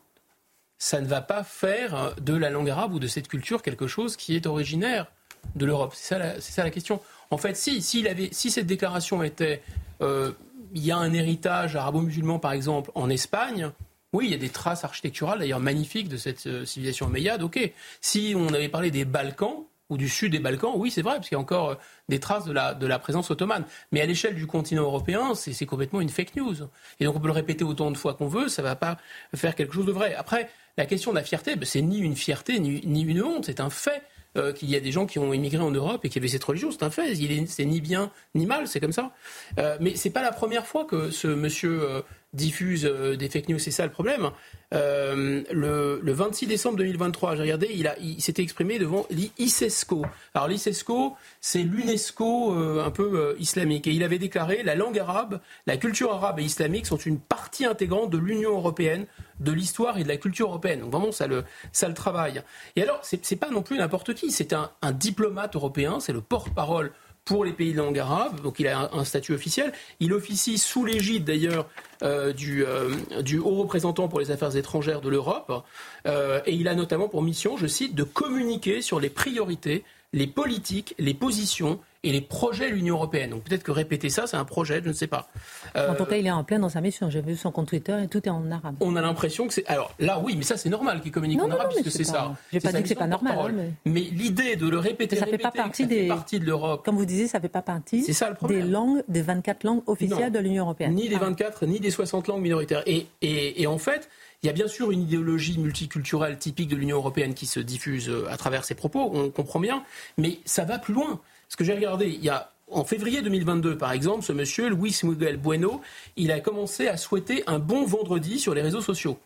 [0.77, 4.15] ça ne va pas faire de la langue arabe ou de cette culture quelque chose
[4.15, 5.07] qui est originaire
[5.55, 5.93] de l'Europe.
[5.95, 7.01] C'est ça, la question.
[7.31, 9.61] En fait, si, si, cette déclaration était
[10.01, 10.31] euh,
[10.73, 13.71] il y a un héritage arabo-musulman, par exemple, en Espagne,
[14.13, 17.71] oui, il y a des traces architecturales, d'ailleurs magnifiques, de cette euh, civilisation omeyyade, ok.
[18.01, 21.27] Si on avait parlé des Balkans, ou du sud des Balkans, oui, c'est vrai, parce
[21.27, 21.75] qu'il y a encore euh,
[22.09, 23.65] des traces de la, de la présence ottomane.
[23.91, 26.55] Mais à l'échelle du continent européen, c'est complètement une fake news.
[26.99, 28.97] Et donc on peut le répéter autant de fois qu'on veut, ça ne va pas
[29.35, 30.15] faire quelque chose de vrai.
[30.15, 33.59] Après, la question de la fierté, ben, c'est ni une fierté ni, une honte, c'est
[33.59, 34.03] un fait.
[34.37, 36.43] Euh, qu'il y a des gens qui ont immigré en Europe et qui avaient cette
[36.43, 37.15] religion, c'est un fait.
[37.47, 39.13] C'est ni bien ni mal, c'est comme ça.
[39.59, 42.01] Euh, mais c'est pas la première fois que ce monsieur euh,
[42.35, 44.29] diffuse euh, des fake news, c'est ça le problème.
[44.73, 47.69] Euh, le, 26 décembre 2023, j'ai regardé,
[47.99, 50.05] il, s'était exprimé devant l'ICESCO.
[50.33, 53.87] Alors l'ICESCO, c'est l'UNESCO euh, un peu islamique.
[53.87, 57.65] Et il avait déclaré la langue arabe, la culture arabe et islamique sont une partie
[57.65, 59.05] intégrante de l'Union européenne,
[59.39, 60.81] de l'histoire et de la culture européenne.
[60.81, 62.41] Donc vraiment, ça le, ça le travaille.
[62.75, 66.21] Et alors, c'est pas non plus n'importe qui, c'est un, un diplomate européen, c'est le
[66.21, 66.91] porte-parole
[67.25, 69.73] pour les pays de langue arabe, donc il a un, statut officiel.
[69.99, 71.67] Il officie sous l'égide d'ailleurs
[72.03, 72.91] euh, du, euh,
[73.23, 75.65] du, haut représentant pour les affaires étrangères de l'Europe,
[76.05, 79.83] euh, et il a notamment pour mission, je cite, de communiquer sur les priorités,
[80.13, 83.31] les politiques, les positions et les projets de l'Union européenne.
[83.31, 85.27] Donc peut-être que répéter ça, c'est un projet, je ne sais pas.
[85.75, 87.09] en tout cas, il est en plein dans sa mission.
[87.09, 88.75] J'ai vu son compte Twitter et tout est en arabe.
[88.79, 89.65] On a l'impression que c'est.
[89.65, 92.35] Alors là, oui, mais ça, c'est normal qu'il communique en arabe, puisque c'est ça.
[92.51, 93.37] Je n'ai pas dit que c'est pas normal.
[93.37, 96.07] Hein, mais, l'idée de le répéter, ça ne fait pas partie des.
[96.07, 96.85] partie de l'Europe.
[96.85, 98.05] Comme vous disiez, ça ne fait pas partie
[98.47, 100.93] des langues, des 24 langues officielles de l'Union européenne.
[100.93, 101.65] Ni des 24, ah.
[101.65, 102.83] ni des 60 langues minoritaires.
[102.85, 104.09] Et, et, et en fait.
[104.43, 108.09] Il y a bien sûr une idéologie multiculturelle typique de l'Union européenne qui se diffuse
[108.09, 109.83] euh, à travers ses propos, on comprend bien,
[110.19, 111.19] mais ça va plus loin.
[111.55, 114.99] Ce que j'ai regardé, il y a en février 2022, par exemple, ce monsieur, Luis
[115.03, 115.79] Miguel Bueno,
[116.17, 119.17] il a commencé à souhaiter un bon vendredi sur les réseaux sociaux.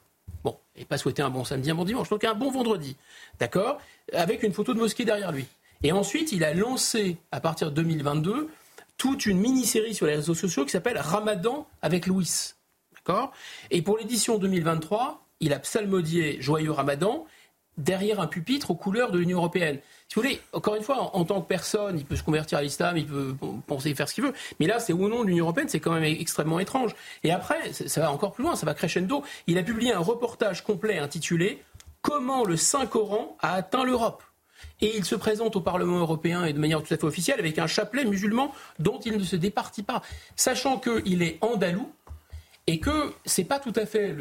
[0.43, 2.97] Bon, et pas souhaiter un bon samedi, un bon dimanche, donc un bon vendredi.
[3.39, 3.81] D'accord
[4.13, 5.47] Avec une photo de mosquée derrière lui.
[5.81, 8.47] Et ensuite, il a lancé, à partir de 2022,
[8.97, 12.29] toute une mini-série sur les réseaux sociaux qui s'appelle Ramadan avec Louis.
[12.93, 13.31] D'accord
[13.71, 17.25] Et pour l'édition 2023, il a psalmodié Joyeux Ramadan
[17.79, 19.79] derrière un pupitre aux couleurs de l'Union européenne.
[20.07, 22.61] Si vous voulez, encore une fois, en, tant que personne, il peut se convertir à
[22.61, 23.35] l'islam, il peut
[23.67, 25.93] penser faire ce qu'il veut, mais là, c'est au nom de l'Union européenne, c'est quand
[25.93, 26.95] même extrêmement étrange.
[27.23, 29.23] Et après, ça va encore plus loin, ça va crescendo.
[29.47, 31.63] Il a publié un reportage complet intitulé
[32.01, 34.23] Comment le Saint-Coran a atteint l'Europe
[34.81, 37.59] et il se présente au Parlement européen et de manière tout à fait officielle avec
[37.59, 40.01] un chapelet musulman dont il ne se départit pas,
[40.35, 41.91] sachant qu'il est andalou,
[42.69, 44.15] et que c'est pas tout à fait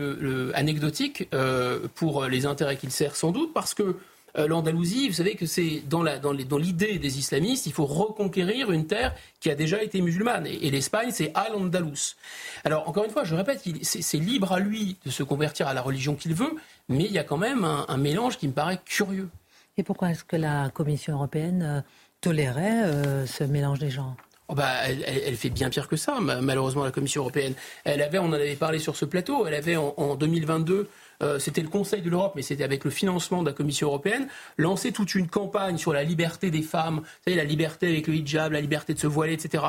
[0.54, 3.96] anecdotique euh, pour les intérêts qu'il sert sans doute, parce que
[4.38, 9.14] euh, l'Andalousie, vous savez que c'est dans, l'idée des islamistes, il faut reconquérir une terre
[9.40, 10.46] qui a déjà été musulmane.
[10.46, 12.16] Et, l'Espagne, c'est Al-Andalus.
[12.64, 15.82] Alors, encore une fois, je répète, c'est libre à lui de se convertir à la
[15.82, 16.54] religion qu'il veut,
[16.88, 19.28] mais il y a quand même un, mélange qui me paraît curieux.
[19.76, 21.80] Et pourquoi est-ce que la Commission européenne euh,
[22.22, 24.16] tolérait ce mélange des genres?
[24.50, 27.52] Oh bah, elle, fait bien pire que ça, malheureusement, la Commission européenne.
[27.84, 30.88] Elle avait, on en avait parlé sur ce plateau, elle avait en, 2022,
[31.22, 34.26] euh, c'était le Conseil de l'Europe, mais c'était avec le financement de la Commission européenne,
[34.56, 38.14] lancé toute une campagne sur la liberté des femmes, vous savez, la liberté avec le
[38.14, 39.62] hijab, la liberté de se voiler, etc.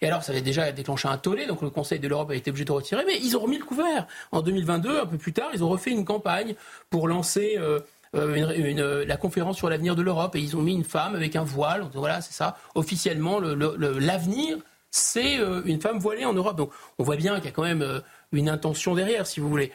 [0.00, 2.50] Et alors, ça avait déjà déclenché un tollé, donc le Conseil de l'Europe a été
[2.50, 4.08] obligé de retirer, mais ils ont remis le couvert.
[4.32, 6.56] En 2022, un peu plus tard, ils ont refait une campagne
[6.90, 7.54] pour lancer...
[7.56, 7.78] Euh,
[8.14, 11.44] euh, la conférence sur l'avenir de l'Europe et ils ont mis une femme avec un
[11.44, 11.86] voile.
[11.94, 12.56] voilà, c'est ça.
[12.74, 14.58] Officiellement, l'avenir,
[14.90, 16.56] c'est euh, une femme voilée en Europe.
[16.56, 18.00] Donc on voit bien qu'il y a quand même euh,
[18.32, 19.72] une intention derrière, si vous voulez.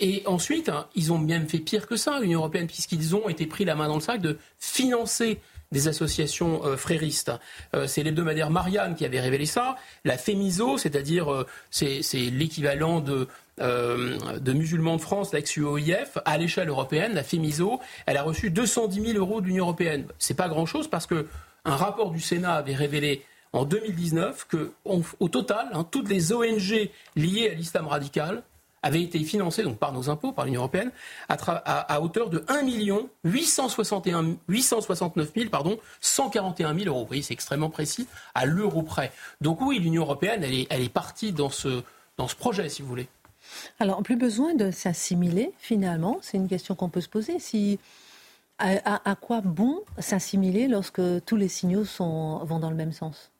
[0.00, 3.46] et ensuite, hein, ils ont même fait pire que ça, l'Union européenne, puisqu'ils ont été
[3.46, 5.40] pris la main dans le sac de financer
[5.72, 7.32] des associations fréristes.
[7.86, 9.76] c'est l'hebdomadaire Marianne qui avait révélé ça.
[10.04, 13.26] La FEMISO, c'est-à-dire c'est l'équivalent de
[13.60, 19.12] euh, de musulmans de France, l'ex-UOIF, à l'échelle européenne, la FEMISO, elle a reçu 210
[19.12, 20.06] 000 euros de l'Union européenne.
[20.18, 21.26] C'est pas grand-chose parce que
[21.64, 26.90] un rapport du Sénat avait révélé en 2019 que, au total, hein, toutes les ONG
[27.14, 28.42] liées à l'islam radical
[28.82, 30.90] avaient été financées donc par nos impôts, par l'Union européenne,
[31.28, 32.66] à, hauteur de 1
[33.24, 37.06] 861, 869 000, pardon, 141 000 euros.
[37.06, 39.10] Voyez, c'est extrêmement précis, à l'euro près.
[39.40, 41.82] Donc oui, l'Union européenne, elle est, partie dans ce
[42.36, 43.08] projet, si vous voulez.
[43.80, 47.38] Alors, plus besoin de s'assimiler, finalement, c'est une question qu'on peut se poser.
[47.38, 47.78] Si,
[48.58, 53.30] à, quoi bon s'assimiler lorsque tous les signaux sont, vont dans le même sens?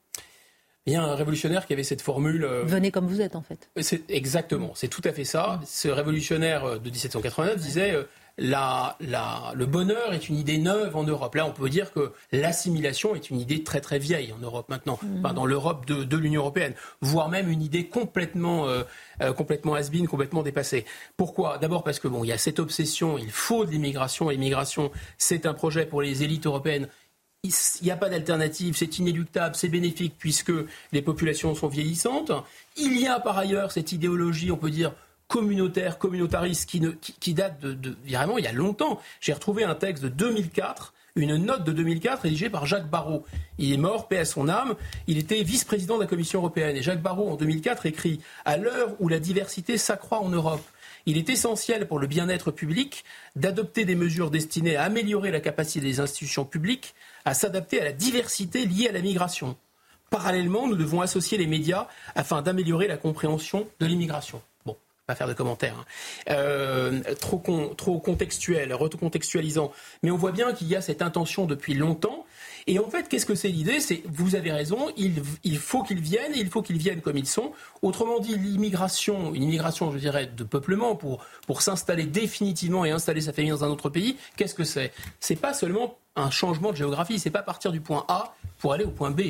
[0.86, 2.44] Il y a un révolutionnaire qui avait cette formule.
[2.44, 3.70] Euh, Venez comme vous êtes, en fait.
[3.80, 5.60] C'est, exactement, c'est tout à fait ça.
[5.66, 8.04] Ce révolutionnaire de 1789 disait euh,
[8.36, 11.34] la, la, le bonheur est une idée neuve en Europe.
[11.34, 14.98] Là, on peut dire que l'assimilation est une idée très très vieille en Europe maintenant,
[15.02, 15.32] mmh.
[15.32, 18.82] dans l'Europe de, de, l'Union européenne, voire même une idée complètement, euh,
[19.32, 20.84] complètement has complètement dépassée.
[21.16, 21.58] Pourquoi?
[21.58, 24.28] D'abord parce que bon, il y a cette obsession, il faut de l'immigration.
[24.28, 26.88] L'immigration, c'est un projet pour les élites européennes
[27.44, 30.52] il n'y a pas d'alternative, c'est inéluctable, c'est bénéfique puisque
[30.92, 32.32] les populations sont vieillissantes.
[32.76, 34.94] Il y a par ailleurs cette idéologie, on peut dire,
[35.28, 36.82] communautaire, communautariste, qui,
[37.20, 39.00] qui, date de, vraiment il y a longtemps.
[39.20, 43.24] J'ai retrouvé un texte de 2004, une note de 2004 rédigée par Jacques Barrot.
[43.58, 44.74] Il est mort, paix à son âme.
[45.06, 46.76] Il était vice-président de la Commission européenne.
[46.76, 50.62] Et Jacques Barrot, en 2004, écrit À l'heure où la diversité s'accroît en Europe,
[51.06, 53.04] il est essentiel pour le bien-être public
[53.36, 57.92] d'adopter des mesures destinées à améliorer la capacité des institutions publiques à s'adapter à la
[57.92, 59.56] diversité liée à la migration.
[60.10, 64.40] Parallèlement, nous devons associer les médias afin d'améliorer la compréhension de l'immigration.
[65.06, 65.76] Pas faire de commentaires.
[65.78, 65.84] Hein.
[66.30, 67.42] Euh, trop,
[67.76, 69.72] trop contextuel, recontextualisant.
[70.02, 72.24] Mais on voit bien qu'il y a cette intention depuis longtemps
[72.66, 73.80] et en fait, qu'est-ce que c'est l'idée?
[73.80, 77.52] C'est, vous avez raison, il, faut qu'ils viennent, il faut qu'ils viennent comme ils sont.
[77.82, 81.20] Autrement dit, l'immigration, une immigration, je dirais, de peuplement pour,
[81.60, 84.92] s'installer définitivement et installer sa famille dans un autre pays, qu'est-ce que c'est?
[85.20, 88.84] C'est pas seulement un changement de géographie, c'est pas partir du point A pour aller
[88.84, 89.22] au point B.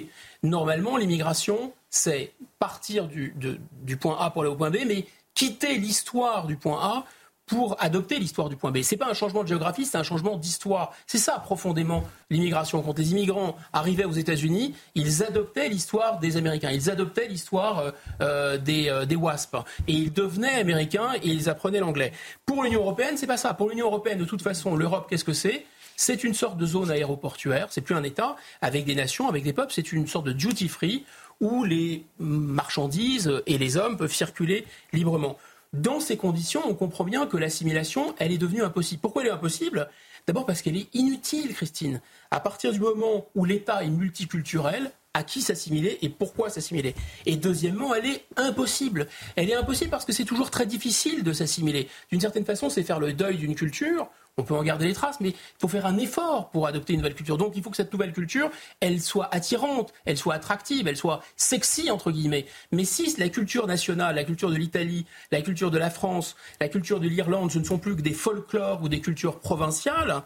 [0.43, 6.47] Normalement, l'immigration, c'est partir du point A pour aller au point B, mais quitter l'histoire
[6.47, 7.05] du point A
[7.47, 8.79] pour adopter l'histoire du point B.
[8.83, 10.93] C'est pas un changement de géographie, c'est un changement d'histoire.
[11.07, 12.83] C'est ça profondément l'immigration.
[12.83, 17.91] Quand les immigrants arrivaient aux États-Unis, ils adoptaient l'histoire des Américains, ils adoptaient l'histoire euh,
[18.23, 22.13] euh, des, euh, des WASP et ils devenaient américains et ils apprenaient l'anglais.
[22.47, 23.53] Pour l'Union européenne, c'est pas ça.
[23.53, 25.67] Pour l'Union européenne, de toute façon, l'Europe, qu'est-ce que c'est?
[25.97, 27.69] C'est une sorte de zone aéroportuaire.
[27.71, 29.73] C'est plus un État avec des nations, avec des peuples.
[29.73, 31.05] C'est une sorte de duty free
[31.45, 35.37] où les marchandises et les hommes peuvent circuler librement.
[35.75, 39.03] Dans ces conditions, on comprend bien que l'assimilation, elle est devenue impossible.
[39.03, 39.89] Pourquoi elle est impossible?
[40.27, 42.01] D'abord parce qu'elle est inutile, Christine.
[42.31, 46.95] À partir du moment où l'État est multiculturel, à qui s'assimiler et pourquoi s'assimiler?
[47.27, 49.07] Et deuxièmement, elle est impossible.
[49.37, 51.89] Elle est impossible parce que c'est toujours très difficile de s'assimiler.
[52.11, 55.21] D'une certaine façon, c'est faire le deuil d'une culture on peut en garder les traces,
[55.21, 57.37] mais il faut faire un effort pour adopter une nouvelle culture.
[57.37, 61.21] Donc il faut que cette nouvelle culture, elle soit attirante, elle soit attractive, elle soit
[61.37, 62.47] sexy, entre guillemets.
[62.73, 66.69] Mais si la culture nationale, la culture de l'Italie, la culture de la France, la
[66.69, 70.23] culture de l'Irlande, ce ne sont plus que des folklores ou des cultures provinciales,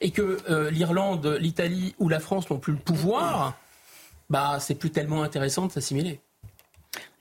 [0.00, 3.56] et que euh, l'Irlande, l'Italie ou la France n'ont plus le pouvoir,
[4.28, 6.20] bah c'est plus tellement intéressant de s'assimiler.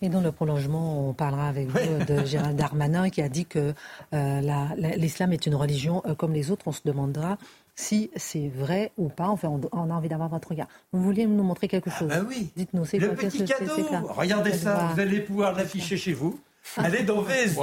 [0.02, 3.74] Et dans le prolongement, on parlera avec vous de Gérald Darmanin qui a dit que
[4.14, 6.68] euh, l'islam est une religion euh, comme les autres.
[6.68, 7.38] On se demandera
[7.76, 9.28] si c'est vrai ou pas.
[9.28, 10.68] Enfin, on, a envie d'avoir votre regard.
[10.92, 12.52] Vous vouliez nous montrer quelque chose ah oui.
[12.56, 13.74] Dites-nous, c'est Le petit cadeau.
[14.10, 16.40] Regardez ça, vous allez pouvoir l'afficher chez vous.
[16.78, 17.60] Elle est dans VSD.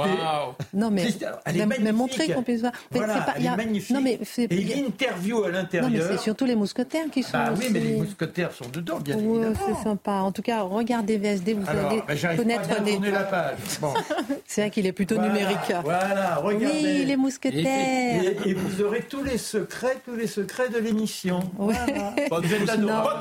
[0.73, 1.07] Non, mais,
[1.45, 2.73] elle est mais, montrer qu'on puisse voir.
[2.91, 3.95] Voilà, pas, elle est magnifique.
[3.95, 5.89] Non, mais Et il y a une interview à l'intérieur.
[5.89, 7.31] Non, mais c'est surtout les mousquetaires qui sont.
[7.33, 9.55] Ah oui, mais les mousquetaires sont dedans, bien oui, évidemment.
[9.65, 10.11] C'est sympa.
[10.11, 12.99] En tout cas, regardez VSD, vous allez ben, connaître pas des.
[12.99, 13.57] la page.
[13.81, 13.93] Bon.
[14.45, 15.57] c'est vrai qu'il est plutôt numérique.
[15.83, 16.79] Voilà, regardez.
[16.81, 18.23] Oui, les mousquetaires.
[18.45, 21.39] Et, vous aurez tous les secrets, tous les secrets de l'émission.
[21.57, 21.85] Voilà.
[22.29, 22.41] Pas,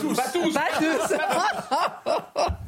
[0.01, 0.17] tous.
[0.17, 0.55] Pas tous.
[0.55, 1.15] Pas tous.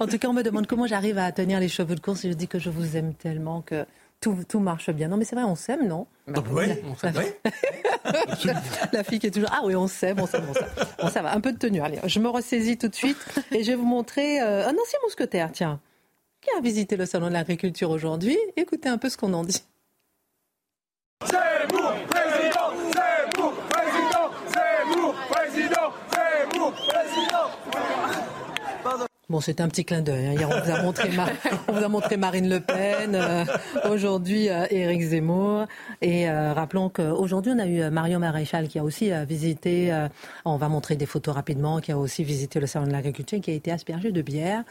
[0.00, 2.28] en tout cas, on me demande comment j'arrive à tenir les cheveux de course je
[2.32, 3.84] dis que je vous aime tellement que
[4.20, 5.08] tout, tout marche bien.
[5.08, 6.06] Non, mais c'est vrai, on s'aime, non?
[6.26, 7.14] Bah, Oui, on s'aime.
[8.92, 10.68] La fille qui est toujours Ah oui, on s'aime, on s'aime, on s'aime.
[11.00, 11.80] Bon, ça va, un peu de tenue.
[11.80, 13.16] Allez, je me ressaisis tout de suite
[13.52, 15.80] et je vais vous montrer euh, un ancien mousquetaire, tiens,
[16.40, 18.36] qui a visité le salon de l'agriculture aujourd'hui.
[18.56, 19.62] Écoutez un peu ce qu'on en dit.
[21.24, 21.36] C'est
[21.70, 27.48] vous, président C'est vous, président C'est vous, président C'est vous, président
[29.30, 30.26] Bon, c'est un petit clin d'œil.
[30.26, 30.32] Hein.
[30.32, 31.10] Hier, on vous, a montré
[31.68, 33.44] on vous a montré Marine Le Pen, euh,
[33.90, 35.66] aujourd'hui euh, Éric Zemmour.
[36.00, 40.06] Et euh, rappelons qu'aujourd'hui, on a eu Marion Maréchal qui a aussi visité,
[40.46, 43.50] on va montrer des photos rapidement, qui a aussi visité le salon de l'agriculture, qui
[43.50, 44.64] a été aspergé de bière.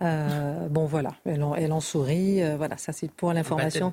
[0.00, 2.40] bon, voilà, elle en, elle en sourit.
[2.56, 3.92] voilà, ça c'est pour l'information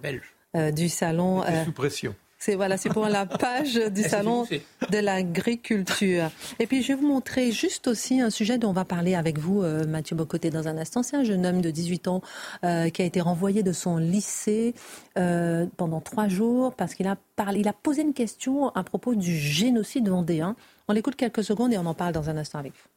[0.53, 1.43] du salon.
[1.65, 2.13] sous pression.
[2.37, 4.45] C'est voilà, c'est pour la page du salon
[4.91, 6.29] de l'agriculture.
[6.59, 9.39] Et puis je vais vous montrer juste aussi un sujet dont on va parler avec
[9.39, 11.01] vous, euh, Mathieu Bocoté, dans un instant.
[11.03, 12.21] C'est un jeune homme de 18 ans
[12.63, 14.75] euh, qui a été renvoyé de son lycée
[15.17, 19.15] euh, pendant trois jours parce qu'il a parlé, il a posé une question à propos
[19.15, 20.55] du génocide vendéen.
[20.87, 22.94] On l'écoute quelques secondes et on en parle dans un instant avec vous.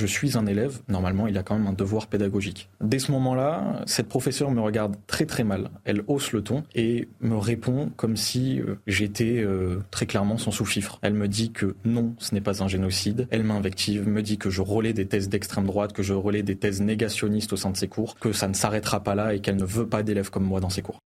[0.00, 2.68] Je suis un élève, normalement il a quand même un devoir pédagogique.
[2.80, 5.70] Dès ce moment-là, cette professeure me regarde très très mal.
[5.84, 10.50] Elle hausse le ton et me répond comme si euh, j'étais euh, très clairement son
[10.50, 10.98] sous-fifre.
[11.02, 13.28] Elle me dit que non, ce n'est pas un génocide.
[13.30, 16.56] Elle m'invective, me dit que je relais des thèses d'extrême droite, que je relais des
[16.56, 19.56] thèses négationnistes au sein de ses cours, que ça ne s'arrêtera pas là et qu'elle
[19.56, 20.98] ne veut pas d'élèves comme moi dans ses cours.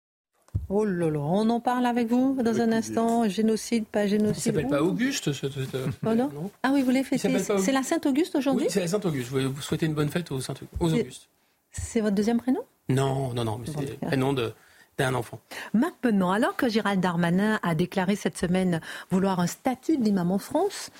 [0.68, 3.28] Oh là là, on en parle avec vous dans un instant.
[3.28, 4.36] Génocide, pas génocide.
[4.36, 6.30] Il s'appelle pas Auguste, ce, oh non,
[6.62, 9.30] Ah oui, vous voulez fêter C'est la Sainte-Auguste aujourd'hui Oui, c'est la Sainte-Auguste.
[9.30, 11.28] Vous souhaitez une bonne fête aux, Saint aux Augustes.
[11.70, 12.60] C'est votre deuxième prénom?
[12.88, 14.52] Non, non, non, mais c'est le prénom de,
[15.04, 15.40] un enfant.
[15.74, 18.80] Maintenant, alors que Gérald Darmanin a déclaré cette semaine
[19.10, 20.90] vouloir un statut d'imam en France,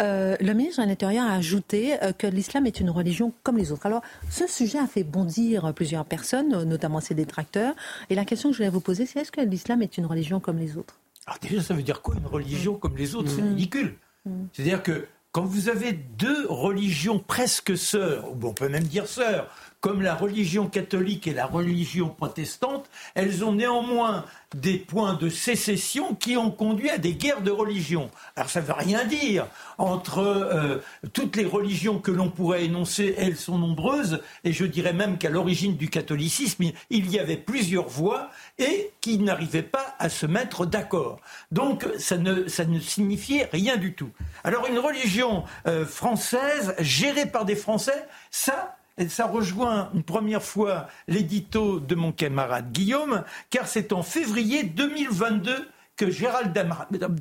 [0.00, 3.72] euh, le ministre de l'Intérieur a ajouté euh, que l'islam est une religion comme les
[3.72, 3.86] autres.
[3.86, 7.74] Alors, ce sujet a fait bondir plusieurs personnes, notamment ses détracteurs.
[8.10, 10.40] Et la question que je voulais vous poser, c'est est-ce que l'islam est une religion
[10.40, 10.98] comme les autres?
[11.26, 13.30] Alors déjà, ça veut dire quoi une religion comme les autres?
[13.30, 13.48] C'est mm.
[13.48, 13.94] ridicule.
[14.24, 14.44] Mm.
[14.52, 19.48] C'est-à-dire que quand vous avez deux religions presque sœurs, ou on peut même dire sœurs,
[19.86, 26.16] comme la religion catholique et la religion protestante, elles ont néanmoins des points de sécession
[26.16, 28.10] qui ont conduit à des guerres de religion.
[28.34, 29.46] Alors ça ne veut rien dire.
[29.78, 30.82] Entre euh,
[31.12, 35.30] toutes les religions que l'on pourrait énoncer, elles sont nombreuses, et je dirais même qu'à
[35.30, 40.66] l'origine du catholicisme, il y avait plusieurs voix et qui n'arrivaient pas à se mettre
[40.66, 41.20] d'accord.
[41.52, 44.10] Donc ça ne, signifiait rien du tout.
[44.42, 48.76] Alors une religion euh, française, gérée par des Français, ça,
[49.08, 55.68] ça rejoint une première fois l'édito de mon camarade Guillaume, car c'est en février 2022
[55.96, 56.52] que Gérald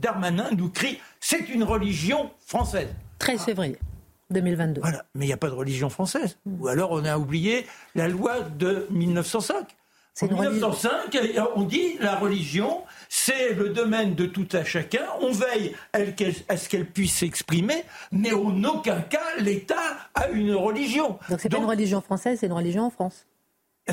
[0.01, 2.89] Darmanin nous crie c'est une religion française.
[3.19, 3.77] 13 février.
[4.31, 4.81] 2022.
[4.81, 6.37] Voilà, mais il n'y a pas de religion française.
[6.45, 9.75] Ou alors on a oublié la loi de 1905.
[10.21, 11.17] En 1905,
[11.55, 15.05] on dit la religion, c'est le domaine de tout à chacun.
[15.19, 21.19] On veille à ce qu'elle puisse s'exprimer, mais en aucun cas l'État a une religion.
[21.29, 23.25] Donc c'est pas une religion française, c'est une religion en France.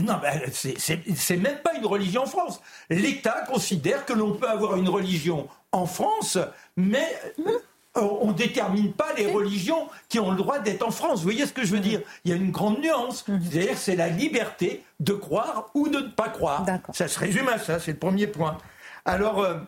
[0.00, 2.60] Non, ben, c'est même pas une religion en France.
[2.88, 6.38] L'État considère que l'on peut avoir une religion en France,
[6.76, 7.14] mais
[7.94, 11.18] on ne détermine pas les religions qui ont le droit d'être en France.
[11.18, 12.00] Vous voyez ce que je veux dire?
[12.24, 13.26] Il y a une grande nuance.
[13.28, 13.40] Mhm.
[13.50, 16.64] C'est-à-dire c'est la liberté de croire ou de ne pas croire.
[16.92, 18.56] Ça se résume à ça, c'est le premier point.
[19.04, 19.58] Alors, euh,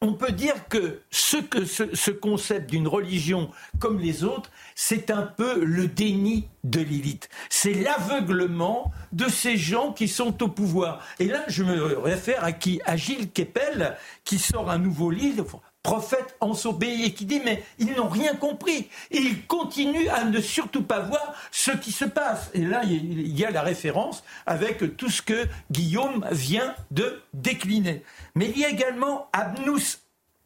[0.00, 5.22] on peut dire que ce, que ce, concept d'une religion comme les autres, c'est un
[5.22, 7.28] peu le déni de l'élite.
[7.50, 11.04] C'est l'aveuglement de ces gens qui sont au pouvoir.
[11.18, 12.80] Et là, je me réfère à qui?
[12.84, 17.94] À Gilles Kepel, qui sort un nouveau livre prophète en et qui dit mais ils
[17.94, 22.50] n'ont rien compris et ils continuent à ne surtout pas voir ce qui se passe.
[22.52, 28.02] Et là, il y a la référence avec tout ce que Guillaume vient de décliner.
[28.34, 29.96] Mais il y a également Abnous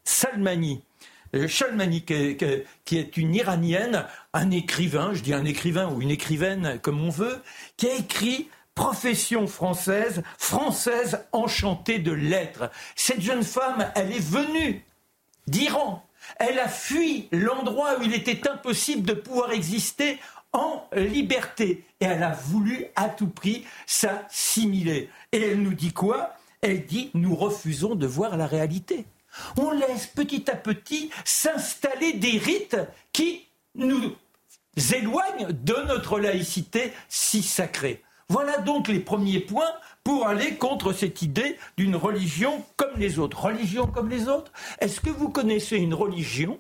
[0.05, 0.85] Salmani.
[1.35, 2.15] Euh, Salmani, qui
[2.97, 7.43] est une iranienne, un écrivain, je dis un écrivain ou une écrivaine comme on veut,
[7.77, 12.71] qui a écrit profession française, française enchantée de lettres.
[12.95, 14.85] Cette jeune femme, elle est venue
[15.47, 16.07] d'Iran.
[16.39, 20.19] Elle a fui l'endroit où il était impossible de pouvoir exister
[20.53, 21.85] en liberté.
[22.01, 25.11] Et elle a voulu à tout prix s'assimiler.
[25.33, 26.35] Et elle nous dit quoi?
[26.61, 29.05] Elle dit nous refusons de voir la réalité.
[29.57, 32.77] On laisse petit à petit s'installer des rites
[33.13, 34.15] qui nous
[34.95, 38.03] éloignent de notre laïcité si sacrée.
[38.33, 39.75] Voilà donc les premiers points
[40.05, 43.39] pour aller contre cette idée d'une religion comme les autres.
[43.39, 46.59] Religion comme les autres Est-ce que vous connaissez une religion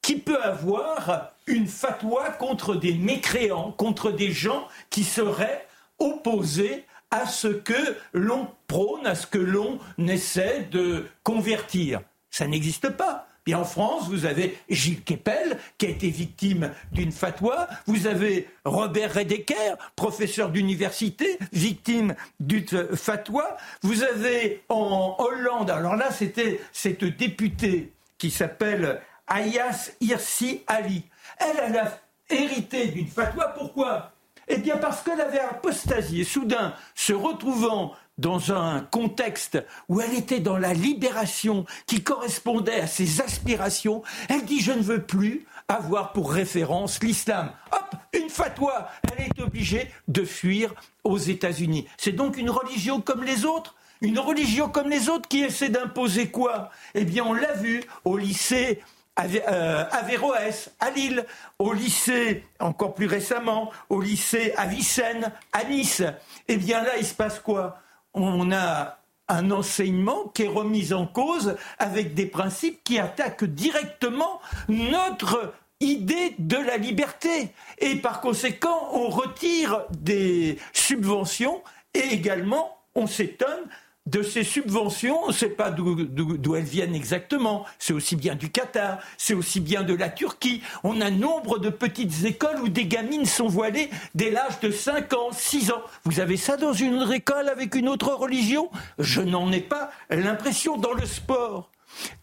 [0.00, 5.68] qui peut avoir une fatwa contre des mécréants, contre des gens qui seraient
[5.98, 12.00] opposés à ce que l'on prône, à ce que l'on essaie de convertir?
[12.30, 17.68] Ça n'existe pas en France, vous avez Gilles Kepel, qui a été victime d'une fatwa.
[17.86, 23.56] Vous avez Robert Redeker, professeur d'université, victime d'une fatwa.
[23.82, 31.04] Vous avez en Hollande, alors là, c'était cette députée qui s'appelle Ayas Irsi Ali.
[31.38, 33.54] Elle, elle a hérité d'une fatwa.
[33.56, 34.12] Pourquoi?
[34.52, 36.24] Eh bien parce qu'elle avait apostasié.
[36.24, 42.86] Soudain, se retrouvant dans un contexte où elle était dans la libération qui correspondait à
[42.86, 47.50] ses aspirations, elle dit je ne veux plus avoir pour référence l'islam.
[47.72, 51.86] Hop, une fatwa, elle est obligée de fuir aux États-Unis.
[51.96, 56.30] C'est donc une religion comme les autres Une religion comme les autres qui essaie d'imposer
[56.30, 56.70] quoi?
[56.94, 58.80] Eh bien, on l'a vu au lycée
[59.18, 61.26] euh, Averroès, à Lille,
[61.58, 66.02] au lycée, encore plus récemment, au lycée Avicenne, à Nice.
[66.48, 67.78] Eh bien là, il se passe quoi?
[68.14, 68.98] On a
[69.28, 76.34] un enseignement qui est remis en cause avec des principes qui attaquent directement notre idée
[76.38, 77.50] de la liberté.
[77.78, 81.62] Et par conséquent, on retire des subventions
[81.94, 83.68] et également on s'étonne
[84.10, 87.64] de ces subventions, on ne sait pas d'où elles viennent exactement.
[87.78, 90.62] C'est aussi bien du Qatar, c'est aussi bien de la Turquie.
[90.82, 95.12] On a nombre de petites écoles où des gamines sont voilées dès l'âge de 5
[95.14, 95.82] ans, 6 ans.
[96.04, 98.70] Vous avez ça dans une école avec une autre religion?
[98.98, 101.70] Je n'en ai pas l'impression dans le sport.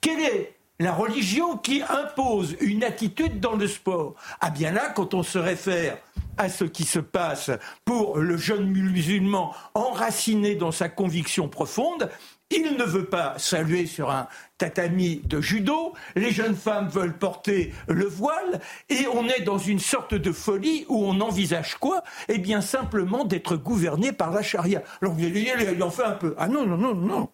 [0.01, 5.13] Quelle est la religion qui impose une attitude dans le sport Ah bien là, quand
[5.13, 5.97] on se réfère
[6.37, 7.49] à ce qui se passe
[7.83, 12.09] pour le jeune musulman enraciné dans sa conviction profonde,
[12.49, 17.73] il ne veut pas saluer sur un tatami de judo, les jeunes femmes veulent porter
[17.87, 22.03] le voile, et on est dans une sorte de folie où on envisage quoi?
[22.29, 24.81] Eh bien simplement d'être gouverné par la charia.
[25.01, 26.35] Alors il en fait un peu.
[26.37, 27.29] Ah non, non, non, non.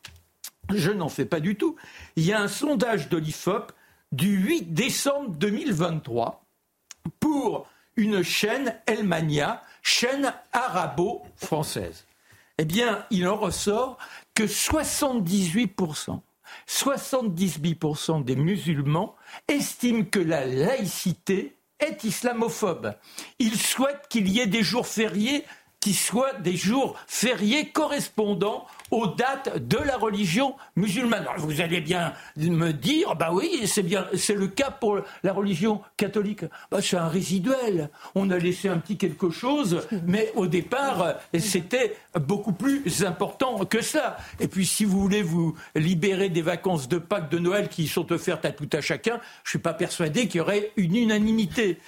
[0.71, 1.75] Je n'en fais pas du tout.
[2.15, 3.71] Il y a un sondage de l'IFOP
[4.11, 6.45] du 8 décembre 2023
[7.19, 12.05] pour une chaîne Elmania, chaîne arabo-française.
[12.57, 13.97] Eh bien, il en ressort
[14.35, 16.19] que 78%,
[16.67, 19.15] 78% des musulmans
[19.47, 22.95] estiment que la laïcité est islamophobe.
[23.39, 25.43] Ils souhaitent qu'il y ait des jours fériés
[25.79, 31.25] qui soient des jours fériés correspondant aux dates de la religion musulmane.
[31.37, 35.81] vous allez bien me dire, bah oui, c'est bien, c'est le cas pour la religion
[35.97, 36.45] catholique.
[36.69, 37.89] Bah, c'est un résiduel.
[38.13, 43.81] On a laissé un petit quelque chose, mais au départ, c'était beaucoup plus important que
[43.81, 44.17] ça.
[44.39, 48.11] Et puis, si vous voulez vous libérer des vacances de Pâques, de Noël qui sont
[48.11, 51.79] offertes à tout à chacun, je suis pas persuadé qu'il y aurait une unanimité.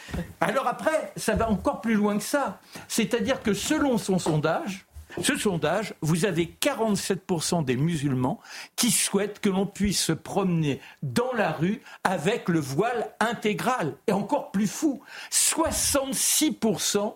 [0.41, 2.59] Alors après, ça va encore plus loin que ça.
[2.87, 4.87] C'est-à-dire que selon son sondage,
[5.21, 8.39] ce sondage, vous avez 47% des musulmans
[8.75, 13.95] qui souhaitent que l'on puisse se promener dans la rue avec le voile intégral.
[14.07, 15.01] Et encore plus fou,
[15.31, 17.13] 66%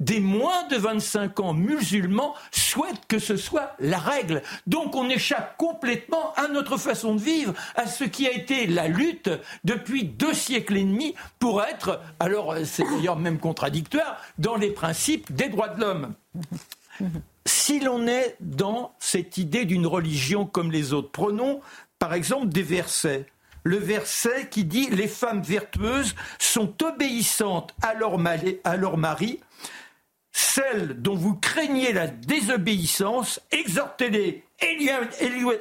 [0.00, 4.42] des moins de 25 ans musulmans souhaitent que ce soit la règle.
[4.66, 8.88] Donc on échappe complètement à notre façon de vivre, à ce qui a été la
[8.88, 9.30] lutte
[9.64, 15.32] depuis deux siècles et demi pour être, alors c'est d'ailleurs même contradictoire, dans les principes
[15.32, 16.14] des droits de l'homme
[17.46, 21.60] si l'on est dans cette idée d'une religion comme les autres, prenons
[21.98, 23.26] par exemple des versets.
[23.62, 29.40] Le verset qui dit Les femmes vertueuses sont obéissantes à leur, mari,
[30.30, 34.44] celles dont vous craignez la désobéissance, exhortez-les,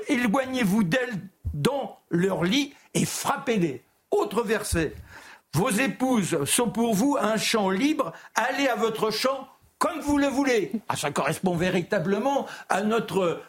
[0.09, 1.19] éloignez-vous d'elles
[1.53, 3.83] dans leur lit et frappez-les.
[4.11, 4.93] Autre verset.
[5.53, 9.47] Vos épouses sont pour vous un champ libre, allez à votre champ
[9.79, 10.71] comme vous le voulez.
[10.87, 13.41] Ah, ça correspond véritablement à notre,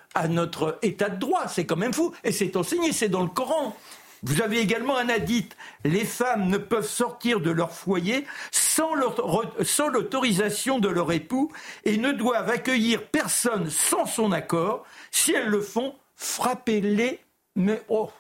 [0.83, 1.49] état de droit.
[1.49, 2.13] C'est quand même fou.
[2.25, 3.77] Et c'est enseigné, c'est dans le Coran.
[4.23, 5.57] Vous avez également un hadith.
[5.85, 11.53] Les femmes ne peuvent sortir de leur foyer sans l'autorisation de leur époux
[11.85, 14.85] et ne doivent accueillir personne sans son accord.
[15.11, 17.21] Si elles le font, frappez-les.
[17.55, 18.11] Mais oh,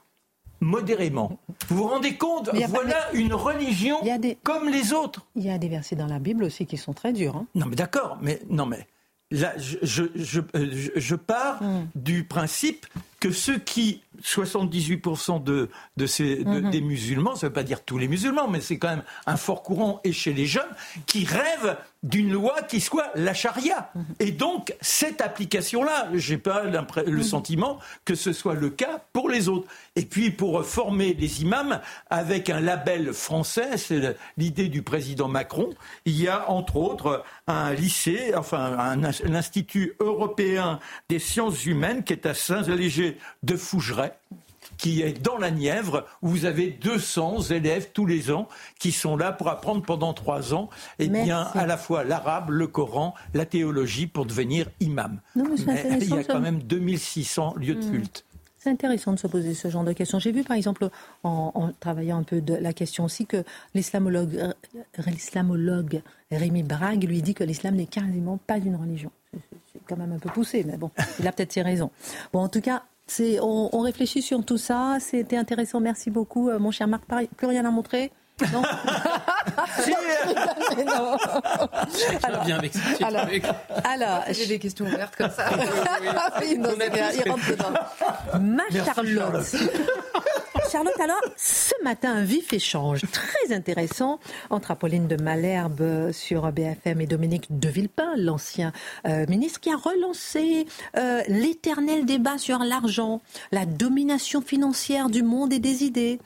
[0.61, 1.39] modérément.
[1.69, 3.99] Vous vous rendez compte Voilà une religion
[4.43, 5.27] comme les autres.
[5.37, 7.37] Il y a des versets dans la Bible aussi qui sont très durs.
[7.37, 7.47] Hein.
[7.55, 8.87] Non, mais d'accord, mais non, mais
[9.31, 9.77] là, je,
[10.15, 10.41] je,
[10.95, 11.87] je, pars hmm.
[11.95, 12.87] du principe
[13.21, 16.71] que ceux qui 78% de, de ces, mhm.
[16.71, 19.37] des musulmans, ça ne veut pas dire tous les musulmans, mais c'est quand même un
[19.37, 20.65] fort courant et chez les jeunes,
[21.07, 23.91] qui rêvent d'une loi qui soit la charia.
[23.95, 24.05] Mhm.
[24.21, 27.23] Et donc, cette application-là, je n'ai pas le mhm.
[27.23, 29.69] sentiment que ce soit le cas pour les autres.
[29.97, 35.71] Et puis, pour former les imams, avec un label français, c'est l'idée du président Macron,
[36.05, 42.13] il y a entre autres un lycée, enfin un, institut européen des sciences humaines qui
[42.13, 43.06] est à Saint-Léger
[43.43, 44.13] de Fougeray
[44.79, 48.49] qui est dans la Nièvre, où vous avez 200 élèves tous les ans
[48.79, 52.51] qui sont là pour apprendre pendant trois ans, et eh bien, à la fois l'arabe,
[52.51, 55.21] le Coran, la théologie pour devenir imam.
[55.37, 57.91] il y a quand même 2600 lieux de hmm.
[57.91, 58.25] culte.
[58.59, 60.19] C'est intéressant de se poser ce genre de questions.
[60.19, 60.89] J'ai vu par exemple,
[61.23, 63.45] en, travaillant un peu de la question aussi, que
[63.75, 64.53] l'islamologue, euh,
[65.07, 66.03] l'islamologue
[66.33, 69.13] Rémi Brague lui dit que l'islam n'est carrément pas une religion.
[69.33, 70.91] C'est quand même un peu poussé, mais bon,
[71.21, 71.93] il a peut-être ses raisons.
[72.33, 72.83] Bon, en tout cas,
[73.41, 74.99] on, on, réfléchit sur tout ça.
[75.01, 75.81] C'était intéressant.
[75.81, 77.05] Merci beaucoup, euh, mon cher Marc.
[77.37, 78.13] Plus rien à montrer
[78.53, 78.63] non
[82.23, 82.81] alors, bien avec ça.
[83.07, 83.27] Alors,
[83.85, 85.49] alors j'ai des questions ouvertes comme ça.
[86.43, 86.61] il
[87.31, 87.73] rentre dedans.
[88.39, 89.43] Ma Charlotte.
[90.71, 94.19] Charlotte, alors, ce matin, un vif échange très intéressant
[94.51, 98.73] entre Apolline de Malherbe sur BFM et Dominique de Villepin, l'ancien
[99.07, 100.67] euh, ministre, qui a relancé
[100.97, 103.23] euh, l'éternel débat sur l'argent,
[103.53, 106.19] la domination financière du monde et des idées.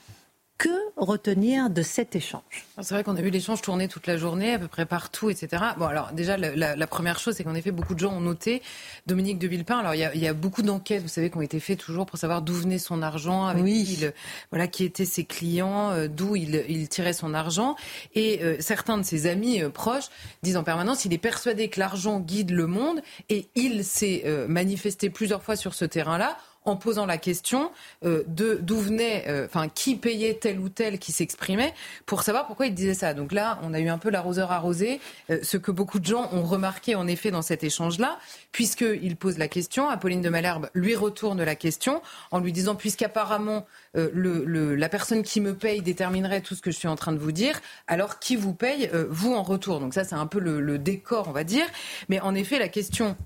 [0.60, 2.42] Que retenir de cet échange
[2.82, 5.48] C'est vrai qu'on a vu l'échange tourner toute la journée, à peu près partout, etc.
[5.78, 8.60] Bon, alors déjà, la, première chose, c'est qu'en effet, beaucoup de gens ont noté
[9.06, 9.78] Dominique de Villepin.
[9.78, 12.42] Alors, il y a, beaucoup d'enquêtes, vous savez, qui ont été faites toujours pour savoir
[12.42, 14.04] d'où venait son argent, avec qui,
[14.50, 17.74] voilà, qui étaient ses clients, euh, d'où il, tirait son argent.
[18.14, 20.10] Et euh, certains de ses amis euh, proches
[20.42, 23.00] disent en permanence il est persuadé que l'argent guide le monde,
[23.30, 27.70] et il s'est manifesté plusieurs fois sur ce terrain-là en posant la question
[28.04, 31.72] euh, de d'où venait, euh, enfin qui payait tel ou tel qui s'exprimait,
[32.06, 33.14] pour savoir pourquoi il disait ça.
[33.14, 35.00] Donc là, on a eu un peu l'arroseur arrosé,
[35.30, 38.18] euh, ce que beaucoup de gens ont remarqué en effet dans cet échange-là,
[38.52, 43.66] puisqu'il pose la question, Apolline de Malherbe lui retourne la question en lui disant puisqu'apparemment
[43.94, 47.18] le, la personne qui me paye déterminerait tout ce que je suis en train de
[47.18, 49.80] vous dire, alors qui vous paye vous en retour.
[49.80, 51.66] Donc ça, c'est un peu le décor, on va dire.
[52.08, 53.16] Mais en effet, la question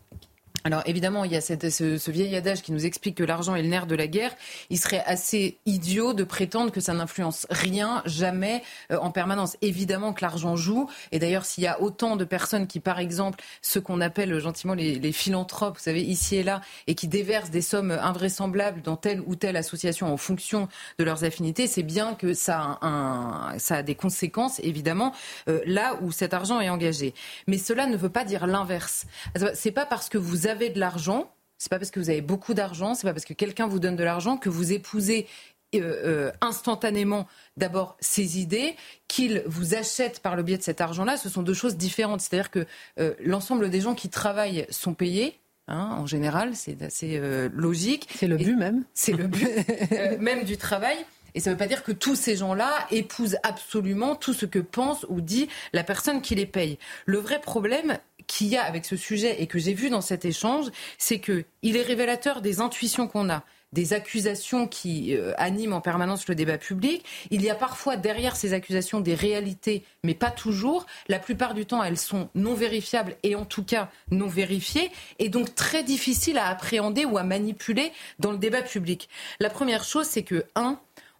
[0.67, 3.61] alors évidemment, il y a cette, ce, vieil adage qui nous explique que l'argent est
[3.61, 4.35] le nerf de la guerre.
[4.71, 9.59] Il serait assez idiot de prétendre que ça n'influence rien, jamais, euh, en permanence.
[9.61, 10.89] Évidemment que l'argent joue.
[11.12, 14.73] Et d'ailleurs, s'il y a autant de personnes qui, par exemple, ce qu'on appelle gentiment
[14.73, 19.21] les, philanthropes, vous savez, ici et là, et qui déversent des sommes invraisemblables dans telle
[19.27, 24.61] ou telle association en fonction de leurs affinités, c'est bien que ça a, des conséquences,
[24.61, 25.12] évidemment,
[25.49, 27.12] euh, là où cet argent est engagé.
[27.47, 29.05] Mais cela ne veut pas dire l'inverse.
[29.53, 32.55] C'est pas parce que vous avez de l'argent, c'est pas parce que vous avez beaucoup
[32.55, 35.26] d'argent, c'est pas parce que quelqu'un vous donne de l'argent que vous épousez
[35.74, 37.26] euh, euh, instantanément
[37.57, 38.76] d'abord ses idées,
[39.09, 42.20] qu'il vous achète par le biais de cet argent-là, ce sont deux choses différentes.
[42.20, 42.66] C'est-à-dire que
[43.00, 45.40] euh, l'ensemble des gens qui travaillent sont payés.
[45.66, 47.20] Hein, en général, c'est assez
[47.52, 48.09] logique.
[48.14, 48.84] C'est le but même.
[48.92, 49.48] C'est le but
[50.20, 50.96] même du travail.
[51.34, 54.61] Et ça ne veut pas dire que tous ces gens-là épousent absolument tout ce que
[54.61, 56.78] pense ou dit la personne qui les paye.
[57.07, 60.25] Le vrai problème, qu'il y a avec ce sujet et que j'ai vu dans cet
[60.25, 60.66] échange,
[60.99, 63.45] c'est qu'il est révélateur des intuitions qu'on a
[63.75, 67.05] des accusations qui euh, animent en permanence le débat public.
[67.31, 70.87] Il y a parfois derrière ces accusations des réalités, mais pas toujours.
[71.09, 75.29] La plupart du temps, elles sont non vérifiables et en tout cas non vérifiées, et
[75.29, 79.09] donc très difficiles à appréhender ou à manipuler dans le débat public.
[79.41, 80.79] La première chose, c'est que, un,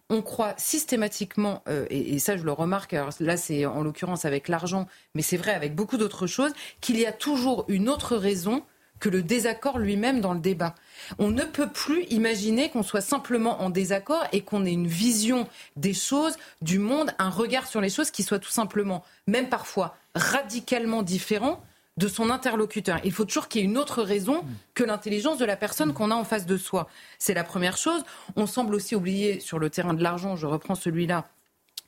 [0.09, 4.47] on croit systématiquement, euh, et, ça je le remarque, alors là c'est en l'occurrence avec
[4.47, 6.51] l'argent, mais c'est vrai avec beaucoup d'autres choses,
[6.81, 8.63] qu'il y a toujours une autre raison
[8.99, 10.73] que le désaccord lui-même dans le débat.
[11.19, 15.47] On ne peut plus imaginer qu'on soit simplement en désaccord et qu'on ait une vision
[15.75, 19.97] des choses, du monde, un regard sur les choses qui soit tout simplement, même parfois
[20.15, 21.61] radicalement différent
[21.97, 22.99] de son interlocuteur.
[23.03, 24.43] Il faut toujours qu'il y ait une autre raison
[24.73, 26.89] que l'intelligence de la personne qu'on a en face de soi.
[27.19, 28.03] C'est la première chose.
[28.35, 31.29] On semble aussi oublier sur le terrain de l'argent, je reprends celui-là,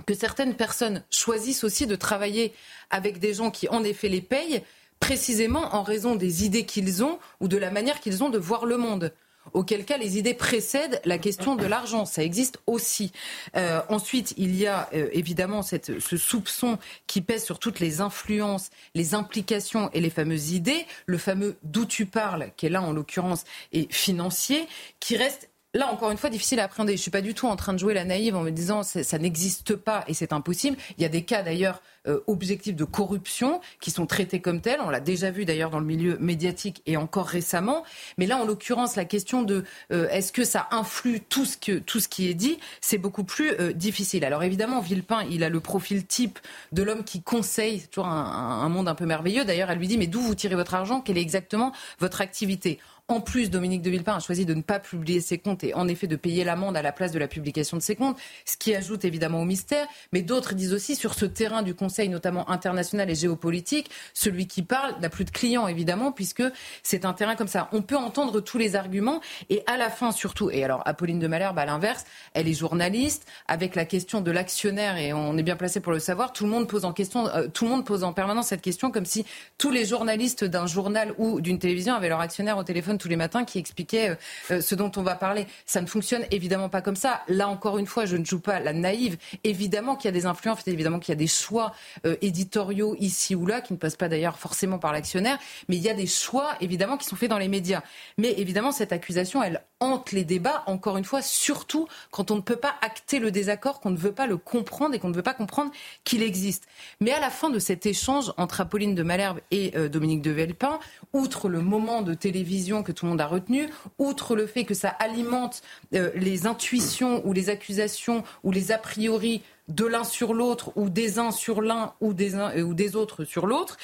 [0.05, 2.53] que certaines personnes choisissent aussi de travailler
[2.89, 4.63] avec des gens qui en effet les payent
[4.99, 8.65] précisément en raison des idées qu'ils ont ou de la manière qu'ils ont de voir
[8.65, 9.13] le monde
[9.53, 12.05] auquel cas les idées précèdent la question de l'argent.
[12.05, 13.11] Ça existe aussi.
[13.55, 16.77] Euh, ensuite, il y a euh, évidemment ce soupçon
[17.07, 20.85] qui pèse sur toutes les influences, les implications et les fameuses idées.
[21.05, 23.43] Le fameux d'où tu parles, qui est là en l'occurrence,
[23.73, 24.67] est financier,
[24.99, 26.93] qui reste là, encore une fois, difficile à appréhender.
[26.93, 28.83] Je ne suis pas du tout en train de jouer la naïve en me disant
[28.83, 30.77] ça n'existe pas et c'est impossible.
[30.97, 34.79] Il y a des cas d'ailleurs euh, objectifs de corruption qui sont traités comme tels.
[34.81, 37.83] On l'a déjà vu d'ailleurs dans le milieu médiatique et encore récemment.
[38.17, 41.79] Mais là, en l'occurrence, la question de euh, est-ce que ça influe tout ce, que,
[41.79, 44.25] tout ce qui est dit, c'est beaucoup plus euh, difficile.
[44.25, 46.39] Alors évidemment, Villepin, il a le profil type
[46.71, 49.45] de l'homme qui conseille, toujours un monde un peu merveilleux.
[49.45, 51.01] D'ailleurs, elle lui dit mais d'où vous tirez votre argent?
[51.01, 52.79] Quelle est exactement votre activité?
[53.09, 55.87] En plus, Dominique de Villepin a choisi de ne pas publier ses comptes et en
[55.87, 58.75] effet de payer l'amende à la place de la publication de ses comptes, ce qui
[58.75, 59.87] ajoute évidemment au mystère.
[60.11, 64.61] Mais d'autres disent aussi sur ce terrain du Conseil, notamment international et géopolitique, celui qui
[64.61, 66.43] parle n'a plus de clients évidemment, puisque
[66.83, 67.69] c'est un terrain comme ça.
[67.71, 71.27] On peut entendre tous les arguments et à la fin surtout, et alors Apolline de
[71.27, 75.55] Malherbe à l'inverse, elle est journaliste avec la question de l'actionnaire et on est bien
[75.55, 76.33] placé pour le savoir.
[76.33, 78.91] Tout le monde pose en question, euh, tout le monde pose en permanence cette question
[78.91, 79.25] comme si
[79.57, 83.15] tous les journalistes d'un journal ou d'une télévision avaient leur actionnaire au téléphone tous les
[83.15, 84.17] matins qui expliquait
[84.49, 85.47] ce dont on va parler.
[85.65, 87.21] Ça ne fonctionne évidemment pas comme ça.
[87.27, 89.17] Là, encore une fois, je ne joue pas la naïve.
[89.43, 91.73] Évidemment qu'il y a des influences, évidemment qu'il y a des choix
[92.21, 95.89] éditoriaux ici ou là, qui ne passent pas d'ailleurs forcément par l'actionnaire, mais il y
[95.89, 97.81] a des choix, évidemment, qui sont faits dans les médias.
[98.17, 102.41] Mais évidemment, cette accusation, elle hante les débats, encore une fois, surtout quand on ne
[102.41, 105.23] peut pas acter le désaccord, qu'on ne veut pas le comprendre et qu'on ne veut
[105.23, 105.71] pas comprendre
[106.03, 106.67] qu'il existe.
[106.99, 110.31] Mais à la fin de cet échange entre Apolline de Malherbe et euh, Dominique de
[110.31, 110.79] Villepin,
[111.13, 113.69] outre le moment de télévision que tout le monde a retenu,
[113.99, 115.61] outre le fait que ça alimente
[115.93, 120.89] euh, les intuitions ou les accusations ou les a priori de l'un sur l'autre ou
[120.89, 123.77] des uns sur l'un ou des uns euh, ou des autres sur l'autre,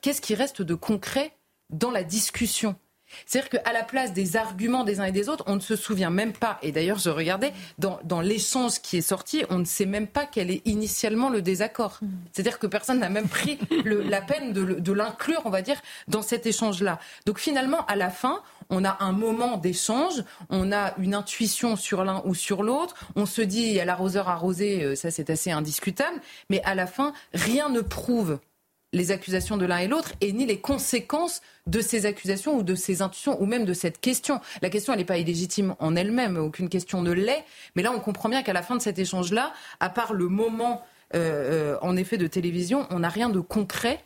[0.00, 1.32] qu'est-ce qui reste de concret
[1.70, 2.76] dans la discussion?
[3.26, 6.10] C'est-à-dire qu'à la place des arguments des uns et des autres, on ne se souvient
[6.10, 10.06] même pas, et d'ailleurs je regardais, dans, l'échange qui est sorti, on ne sait même
[10.06, 11.98] pas quel est initialement le désaccord.
[12.02, 12.08] Hmm.
[12.32, 16.46] C'est-à-dire que personne n'a même pris la peine de, l'inclure, on va dire, dans cet
[16.46, 16.98] échange-là.
[17.26, 22.04] Donc finalement, à la fin, on a un moment d'échange, on a une intuition sur
[22.04, 25.30] l'un ou sur l'autre, on se dit, il y a l'arroseur arrosé, euh, ça c'est
[25.30, 28.38] assez indiscutable, mais à la fin, rien ne prouve
[28.92, 32.74] les accusations de l'un et l'autre et ni les conséquences de ces accusations ou de
[32.74, 34.40] ces intuitions ou même de cette question.
[34.62, 37.44] La question, elle n'est pas illégitime en elle-même, aucune question ne l'est,
[37.76, 40.82] mais là, on comprend bien qu'à la fin de cet échange-là, à part le moment,
[41.14, 44.02] euh, euh, en effet, de télévision, on n'a rien de concret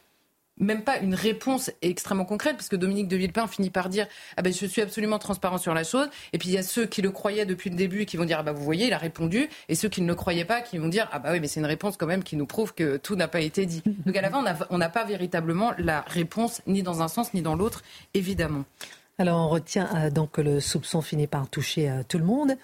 [0.59, 4.43] même pas une réponse extrêmement concrète, parce que Dominique de Villepin finit par dire ah
[4.43, 7.03] ben je suis absolument transparent sur la chose, et puis il y a ceux qui
[7.03, 8.99] le croyaient depuis le début et qui vont dire ah ben vous voyez il a
[8.99, 11.49] répondu, et ceux qui ne le croyaient pas qui vont dire ah bah oui mais
[11.49, 13.83] c'est une réponse quand même qui nous prouve que tout n'a pas été dit.
[14.07, 17.43] Donc à la fin on n'a pas véritablement la réponse ni dans un sens ni
[17.43, 17.83] dans l'autre
[18.15, 18.65] évidemment.
[19.19, 22.57] Alors on retient euh, donc que le soupçon finit par toucher euh, tout le monde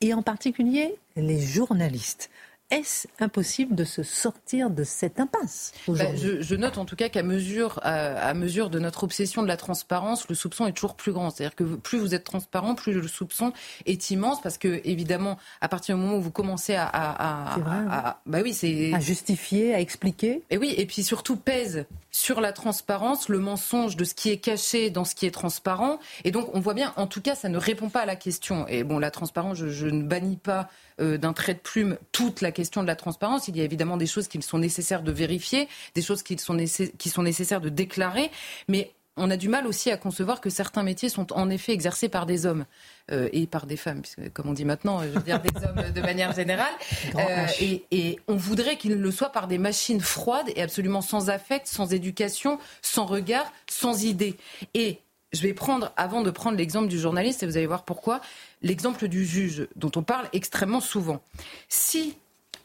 [0.00, 2.30] et en particulier les journalistes
[2.70, 7.22] est-ce impossible de se sortir de cette impasse bah, je, note en tout cas qu'à
[7.22, 11.30] mesure, à, mesure de notre obsession de la transparence, le soupçon est toujours plus grand.
[11.30, 13.52] C'est-à-dire que plus vous êtes transparent, plus le soupçon
[13.86, 18.20] est immense, parce que évidemment, à partir du moment où vous commencez à, à, à
[18.26, 20.42] bah oui, c'est à justifier, à expliquer.
[20.50, 24.38] Et oui, et puis surtout pèse sur la transparence le mensonge de ce qui est
[24.38, 25.98] caché dans ce qui est transparent.
[26.24, 28.66] Et donc on voit bien, en tout cas, ça ne répond pas à la question.
[28.68, 30.68] Et bon, la transparence, je, je ne bannis pas
[31.00, 33.48] euh, d'un trait de plume toute la question de la transparence.
[33.48, 36.56] Il y a évidemment des choses qu'il sont nécessaires de vérifier, des choses qui sont,
[36.98, 38.30] qui sont nécessaires de déclarer,
[38.68, 42.08] mais on a du mal aussi à concevoir que certains métiers sont en effet exercés
[42.08, 42.64] par des hommes
[43.10, 45.90] euh, et par des femmes, puisque, comme on dit maintenant, je veux dire des hommes
[45.90, 46.72] de manière générale.
[47.16, 51.30] Euh, et, et, on voudrait qu'ils le soient par des machines froides et absolument sans
[51.30, 54.36] affect, sans éducation, sans regard, sans idée.
[54.74, 55.00] Et
[55.32, 58.20] je vais prendre, avant de prendre l'exemple du journaliste, et vous allez voir pourquoi,
[58.62, 61.22] l'exemple du juge, dont on parle extrêmement souvent.
[61.68, 62.16] Si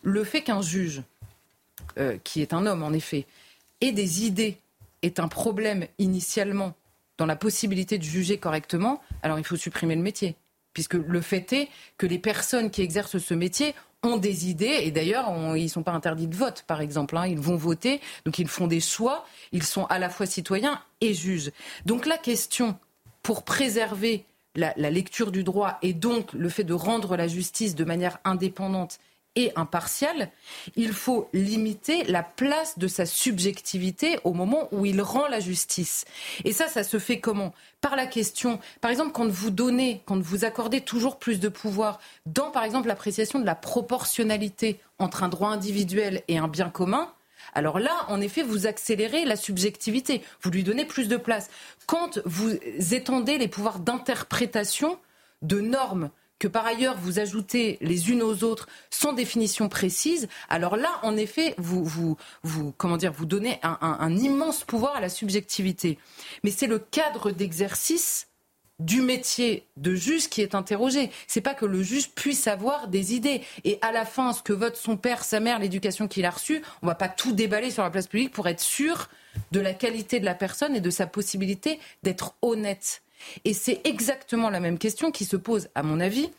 [0.02, 1.02] le fait qu'un juge,
[1.98, 3.26] euh, qui est un homme en effet,
[3.82, 4.58] ait des idées,
[5.02, 6.74] est un problème initialement
[7.18, 10.36] dans la possibilité de juger correctement, alors il faut supprimer le métier.
[10.74, 14.92] Puisque le fait est que les personnes qui exercent ce métier ont des idées, et
[14.92, 17.18] d'ailleurs, ils ne sont pas interdits de vote, par exemple.
[17.18, 17.28] Hein.
[17.28, 21.14] Ils vont voter, donc ils font des choix, ils sont à la fois citoyens et
[21.14, 21.52] juges.
[21.86, 22.78] Donc la question,
[23.22, 24.26] pour préserver
[24.56, 28.20] la, la lecture du droit et donc le fait de rendre la justice de manière
[28.24, 29.00] indépendante
[29.36, 30.30] et impartial,
[30.76, 36.06] il faut limiter la place de sa subjectivité au moment où il rend la justice.
[36.46, 37.54] Et ça, ça se fait comment?
[37.82, 42.00] Par la question, par exemple, quand vous donnez, quand vous accordez toujours plus de pouvoir
[42.26, 47.12] dans, par exemple, l'appréciation de la proportionnalité entre un droit individuel et un bien commun,
[47.54, 51.50] alors là, en effet, vous accélérez la subjectivité, vous lui donnez plus de place.
[51.86, 52.52] Quand vous
[52.94, 54.98] étendez les pouvoirs d'interprétation
[55.42, 56.10] de normes
[56.44, 61.16] que par ailleurs vous ajoutez les unes aux autres sans définition précise, alors là, en
[61.16, 61.86] effet, vous,
[62.44, 65.98] vous, comment dire, vous donnez un, immense pouvoir à la subjectivité.
[66.44, 68.28] Mais c'est le cadre d'exercice
[68.80, 71.12] du métier de juge qui est interrogé.
[71.28, 73.42] C'est pas que le juge puisse avoir des idées.
[73.64, 76.62] Et à la fin, ce que vote son père, sa mère, l'éducation qu'il a reçue,
[76.82, 79.08] on va pas tout déballer sur la place publique pour être sûr
[79.54, 83.03] de la qualité de la personne et de sa possibilité d'être honnête.
[83.46, 86.30] Et c'est exactement la même question qui se pose, à mon avis,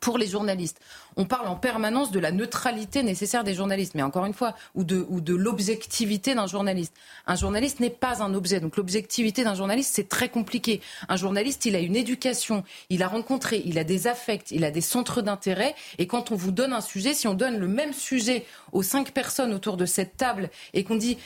[0.00, 0.80] pour les journalistes.
[1.16, 4.84] On parle en permanence de la neutralité nécessaire des journalistes, mais encore une fois, ou
[4.84, 6.94] de, l'objectivité d'un journaliste.
[7.26, 10.80] Un journaliste n'est pas un objet, donc l'objectivité d'un journaliste, c'est très compliqué.
[11.08, 14.70] Un journaliste, il a une éducation, il a rencontré, il a des affects, il a
[14.70, 17.92] des centres d'intérêt, et quand on vous donne un sujet, si on donne le même
[17.92, 21.18] sujet aux cinq personnes autour de cette table, et qu'on dit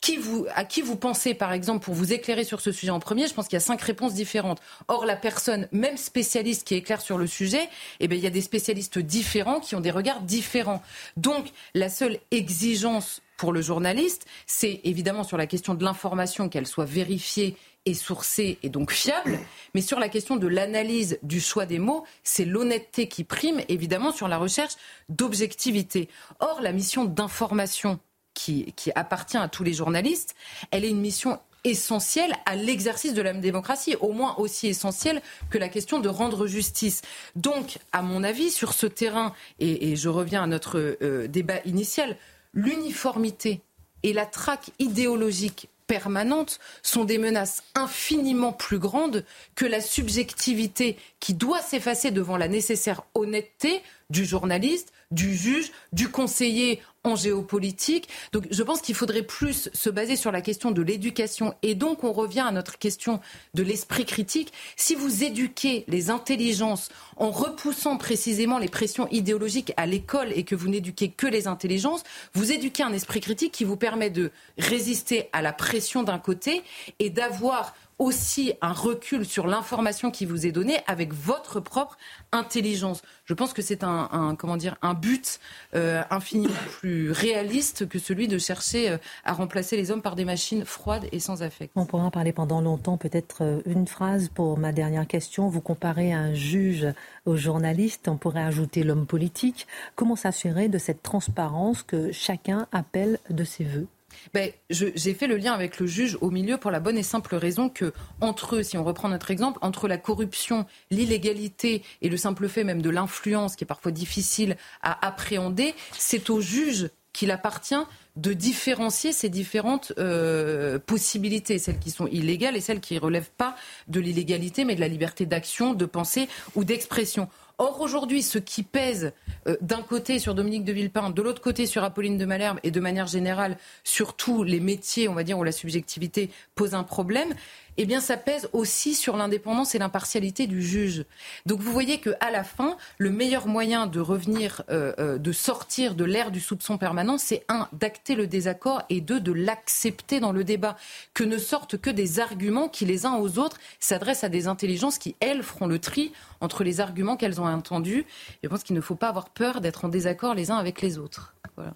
[0.00, 3.00] qui vous, à qui vous pensez, par exemple, pour vous éclairer sur ce sujet en
[3.00, 4.60] premier, je pense qu'il y a cinq réponses différentes.
[4.88, 7.68] Or, la personne, même spécialiste qui éclaire sur le sujet,
[8.00, 9.23] eh bien, il y a des spécialistes différents
[9.62, 10.82] qui ont des regards différents.
[11.16, 16.66] Donc, la seule exigence pour le journaliste, c'est évidemment sur la question de l'information, qu'elle
[16.66, 17.56] soit vérifiée
[17.86, 19.38] est sourcée et donc fiable.
[19.74, 24.12] Mais sur la question de l'analyse du choix des mots, c'est l'honnêteté qui prime, évidemment,
[24.12, 24.74] sur la recherche
[25.08, 26.08] d'objectivité.
[26.40, 27.98] Or, la mission d'information
[28.32, 30.34] qui, qui, appartient à tous les journalistes,
[30.70, 35.58] elle est une mission essentielle à l'exercice de la démocratie, au moins aussi essentielle que
[35.58, 37.02] la question de rendre justice.
[37.36, 42.16] Donc, à mon avis, sur ce terrain, et, je reviens à notre euh, débat initial,
[42.52, 43.60] l'uniformité
[44.02, 51.34] et la traque idéologique permanente sont des menaces infiniment plus grandes que la subjectivité qui
[51.34, 58.08] doit s'effacer devant la nécessaire honnêteté du journaliste, du juge, du conseiller en géopolitique.
[58.32, 61.54] Donc je pense qu'il faudrait plus se baser sur la question de l'éducation.
[61.62, 63.20] Et donc on revient à notre question
[63.54, 64.52] de l'esprit critique.
[64.76, 70.54] Si vous éduquez les intelligences en repoussant précisément les pressions idéologiques à l'école et que
[70.54, 72.02] vous n'éduquez que les intelligences,
[72.32, 76.62] vous éduquez un esprit critique qui vous permet de résister à la pression d'un côté
[76.98, 81.96] et d'avoir aussi un recul sur l'information qui vous est donnée avec votre propre
[82.32, 83.02] intelligence.
[83.24, 85.40] Je pense que c'est un, comment dire un but
[85.74, 90.24] euh, infiniment plus réaliste que celui de chercher euh, à remplacer les hommes par des
[90.24, 91.72] machines froides et sans affect.
[91.76, 92.96] On pourra en parler pendant longtemps.
[92.96, 95.48] Peut-être euh, une phrase pour ma dernière question.
[95.48, 96.86] Vous comparez un juge
[97.26, 98.08] au journaliste.
[98.08, 99.66] On pourrait ajouter l'homme politique.
[99.94, 103.86] Comment s'assurer de cette transparence que chacun appelle de ses voeux?
[104.32, 107.34] Ben, J'ai fait le lien avec le juge au milieu pour la bonne et simple
[107.36, 112.48] raison que, entre si on reprend notre exemple, entre la corruption, l'illégalité et le simple
[112.48, 117.74] fait même de l'influence, qui est parfois difficile à appréhender, c'est au juge qu'il appartient
[118.16, 123.30] de différencier ces différentes euh, possibilités, celles qui sont illégales et celles qui ne relèvent
[123.36, 123.56] pas
[123.88, 127.28] de l'illégalité, mais de la liberté d'action, de pensée ou d'expression.
[127.58, 129.12] Or, aujourd'hui, ce qui pèse
[129.46, 132.72] euh, d'un côté sur Dominique de Villepin, de l'autre côté sur Apolline de Malherbe et
[132.72, 136.82] de manière générale sur tous les métiers, on va dire, où la subjectivité pose un
[136.82, 137.32] problème,
[137.76, 141.04] eh bien, ça pèse aussi sur l'indépendance et l'impartialité du juge.
[141.46, 145.32] Donc, vous voyez que à la fin, le meilleur moyen de revenir, euh, euh, de
[145.32, 150.20] sortir de l'ère du soupçon permanent, c'est un d'acter le désaccord et deux de l'accepter
[150.20, 150.76] dans le débat,
[151.14, 154.98] que ne sortent que des arguments qui, les uns aux autres, s'adressent à des intelligences
[154.98, 158.06] qui elles feront le tri entre les arguments qu'elles ont entendus.
[158.42, 160.98] Je pense qu'il ne faut pas avoir peur d'être en désaccord les uns avec les
[160.98, 161.34] autres.
[161.56, 161.74] Voilà.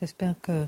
[0.00, 0.66] J'espère que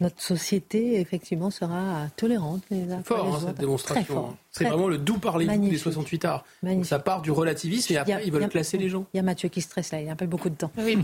[0.00, 2.62] notre société, effectivement, sera tolérante.
[2.68, 4.28] C'est fort, hein, cette démonstration.
[4.28, 4.36] Hein.
[4.50, 6.44] C'est vraiment le doux parler des 68 arts.
[6.82, 9.06] ça part du relativisme et après, ils veulent classer les gens.
[9.14, 10.70] Il y a Mathieu qui stresse là, il a un peu beaucoup de temps.
[10.78, 10.98] Oui,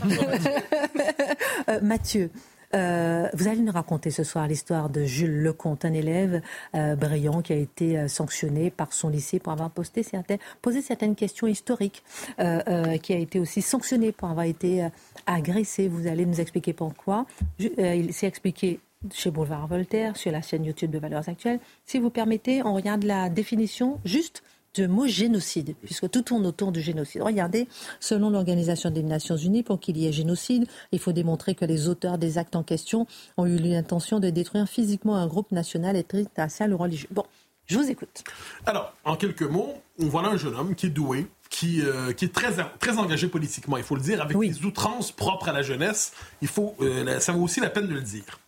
[1.69, 2.31] euh, Mathieu.
[2.75, 6.41] Euh, vous allez nous raconter ce soir l'histoire de Jules Lecomte, un élève
[6.75, 11.15] euh, brillant qui a été sanctionné par son lycée pour avoir posté certaines, posé certaines
[11.15, 12.03] questions historiques,
[12.39, 14.89] qui a été aussi sanctionné pour avoir été
[15.27, 15.89] agressé.
[15.89, 17.27] Vous allez nous expliquer pourquoi.
[17.61, 18.81] Euh, il s'est expliqué
[19.13, 21.59] chez Boulevard Voltaire, sur la chaîne YouTube de Valeurs Actuelles.
[21.85, 24.43] Si vous permettez, on regarde la définition juste
[24.75, 27.23] du mot génocide, puisque tout tourne autour du génocide.
[27.23, 27.69] Regardez,
[28.01, 31.89] selon l'Organisation des Nations Unies, pour qu'il y ait génocide, il faut démontrer que les
[31.89, 33.07] auteurs des actes en question
[33.37, 37.09] ont eu l'intention de détruire physiquement un groupe national, ethnique, racial ou religieux.
[37.11, 37.25] Bon,
[37.67, 38.25] je vous écoute.
[38.67, 42.13] Alors, en quelques mots, on voit là un jeune homme qui est doué, qui, euh,
[42.13, 45.53] qui est très, très engagé politiquement, il faut le dire, avec des outrances propres à
[45.53, 46.13] la jeunesse.
[46.41, 48.41] Il faut, euh, ça vaut aussi la peine de le dire.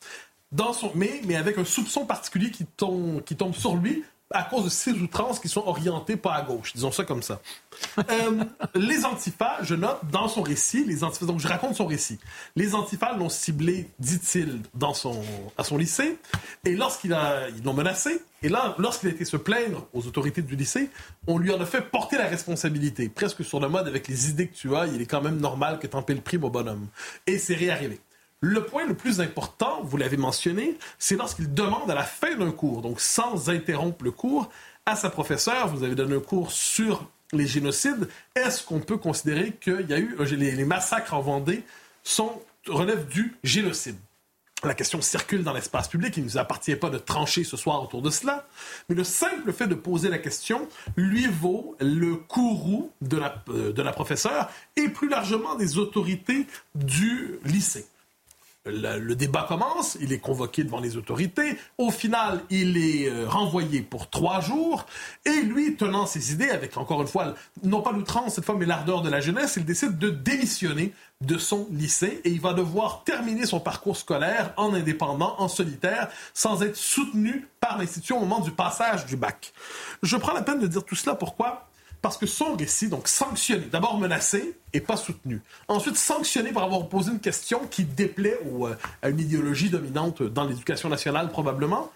[0.53, 4.43] Dans son, mais, mais avec un soupçon particulier qui tombe, qui tombe sur lui à
[4.43, 7.41] cause de ces outrances qui sont orientées pas à gauche, disons ça comme ça.
[8.11, 8.45] Euh,
[8.75, 12.18] les antifas, je note dans son récit, les antifas, donc je raconte son récit.
[12.55, 15.22] Les antifas l'ont ciblé, dit-il, dans son,
[15.57, 16.18] à son lycée,
[16.64, 20.43] et lorsqu'il a, ils l'ont menacé, et là, lorsqu'il a été se plaindre aux autorités
[20.43, 20.91] du lycée,
[21.27, 24.49] on lui en a fait porter la responsabilité, presque sur le mode avec les idées
[24.49, 26.51] que tu as, il est quand même normal que tu en paies le prix, mon
[26.51, 26.87] bonhomme.
[27.27, 28.01] Et c'est réarrivé.
[28.47, 32.51] Le point le plus important, vous l'avez mentionné, c'est lorsqu'il demande à la fin d'un
[32.51, 34.51] cours, donc sans interrompre le cours,
[34.84, 39.53] à sa professeure, vous avez donné un cours sur les génocides, est-ce qu'on peut considérer
[39.53, 41.64] qu'il y a eu les, massacres en Vendée
[42.03, 43.97] sont, relèvent du génocide?
[44.62, 47.82] La question circule dans l'espace public, il ne nous appartient pas de trancher ce soir
[47.82, 48.47] autour de cela,
[48.90, 50.68] mais le simple fait de poser la question
[50.99, 56.47] lui vaut le courroux de la, euh, de la professeure et plus largement des autorités
[56.74, 57.86] du lycée
[58.67, 63.83] le, débat commence, il est convoqué devant les autorités, au final, il est euh, renvoyé
[63.83, 64.87] pour trois jours,
[65.27, 68.65] et lui, tenant ses idées, avec encore une fois, non pas l'outrance cette fois, mais
[68.65, 73.05] l'ardeur de la jeunesse, il décide de démissionner de son lycée et il va devoir
[73.05, 78.41] terminer son parcours scolaire en indépendant, en solitaire, sans être soutenu par l'institution au moment
[78.41, 79.53] du passage du bac.
[80.03, 81.69] Je prends la peine de dire tout cela, pourquoi?
[82.05, 85.40] Parce que son récit, donc sanctionné, d'abord menacé et pas soutenu.
[85.68, 90.44] Ensuite, sanctionné pour avoir posé une question qui déplaît euh, à une idéologie dominante dans
[90.44, 91.90] l'éducation nationale, probablement.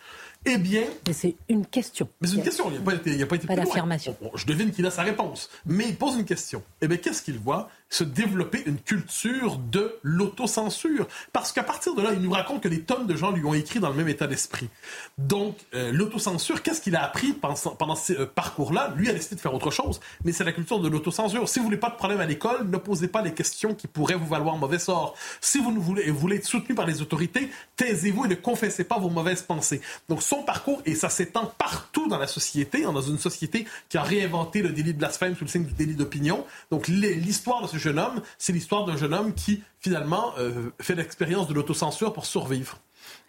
[0.46, 0.84] Eh bien.
[1.06, 2.08] Mais c'est une question.
[2.20, 2.70] Mais c'est une question.
[2.70, 4.16] Il n'a pas été, il a pas été pas d'affirmation.
[4.34, 5.50] je devine qu'il a sa réponse.
[5.66, 6.62] Mais il pose une question.
[6.80, 11.08] Eh bien, qu'est-ce qu'il voit se développer une culture de l'autocensure?
[11.32, 13.54] Parce qu'à partir de là, il nous raconte que des tonnes de gens lui ont
[13.54, 14.68] écrit dans le même état d'esprit.
[15.16, 18.94] Donc, euh, l'autocensure, qu'est-ce qu'il a appris pendant, pendant ce euh, parcours-là?
[18.96, 21.48] Lui a décidé de faire autre chose, mais c'est la culture de l'autocensure.
[21.48, 24.14] Si vous voulez pas de problème à l'école, ne posez pas les questions qui pourraient
[24.14, 25.16] vous valoir mauvais sort.
[25.40, 28.98] Si vous ne voulez, voulez être soutenu par les autorités, taisez-vous et ne confessez pas
[28.98, 29.80] vos mauvaises pensées.
[30.08, 34.02] Donc, son parcours, et ça s'étend partout dans la société, dans une société qui a
[34.02, 36.44] réinventé le délit de blasphème sous le signe du délit d'opinion.
[36.70, 40.94] Donc, l'histoire de ce jeune homme, c'est l'histoire d'un jeune homme qui, finalement, euh, fait
[40.94, 42.78] l'expérience de l'autocensure pour survivre.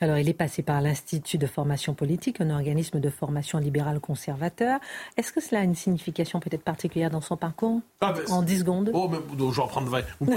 [0.01, 4.79] Alors, il est passé par l'Institut de formation politique, un organisme de formation libérale conservateur.
[5.17, 8.91] Est-ce que cela a une signification peut-être particulière dans son parcours ah, En 10 secondes
[8.93, 10.01] Oh, mais je vais en prendre 20.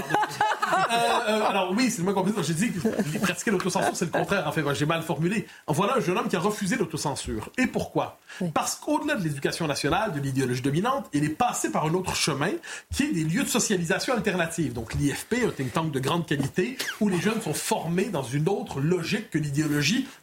[0.73, 0.95] Euh,
[1.29, 2.41] euh, alors oui, c'est le moins compliqué.
[2.41, 4.47] J'ai dit que pratiquer l'autocensure, c'est le contraire.
[4.47, 5.45] En fait, j'ai mal formulé.
[5.67, 7.51] Voilà un jeune homme qui a refusé l'autocensure.
[7.59, 8.17] Et pourquoi
[8.53, 12.51] Parce qu'au-delà de l'éducation nationale, de l'idéologie dominante, il est passé par un autre chemin
[12.91, 14.73] qui est des lieux de socialisation alternative.
[14.73, 18.49] Donc l'IFP, un think tank de grande qualité, où les jeunes sont formés dans une
[18.49, 19.52] autre logique que l'idéologie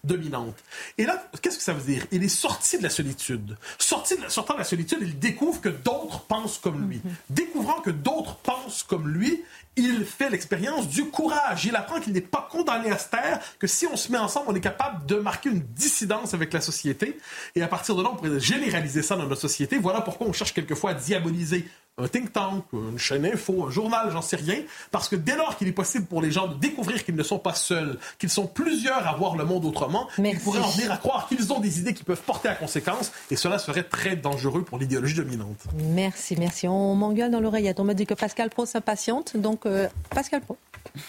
[0.04, 0.56] dominante.
[0.98, 2.06] Et là, qu'est-ce que ça veut dire?
[2.10, 3.56] Il est sorti de la solitude.
[3.78, 6.98] Sorti de sortant de la solitude, il découvre que d'autres pensent comme lui.
[6.98, 7.10] Mm-hmm.
[7.30, 9.42] Découvrant que d'autres pensent comme lui,
[9.76, 11.64] il fait l'expérience du courage.
[11.64, 14.46] Il apprend qu'il n'est pas condamné à se taire, que si on se met ensemble,
[14.48, 17.18] on est capable de marquer une dissidence avec la société.
[17.54, 19.78] Et à partir de là, on pourrait généraliser ça dans notre société.
[19.78, 21.68] Voilà pourquoi on cherche quelquefois à diaboliser
[22.02, 25.56] un think tank, une chaîne info, un journal, j'en sais rien, parce que dès lors
[25.56, 28.46] qu'il est possible pour les gens de découvrir qu'ils ne sont pas seuls, qu'ils sont
[28.46, 31.80] plusieurs à voir le monde autrement, ils pourraient en venir à croire qu'ils ont des
[31.80, 35.58] idées qui peuvent porter à conséquence, et cela serait très dangereux pour l'idéologie dominante.
[35.74, 36.68] Merci, merci.
[36.68, 37.80] On m'engueule dans l'oreillette.
[37.80, 40.56] On me dit que Pascal Pro s'impatiente, donc euh, Pascal Pro.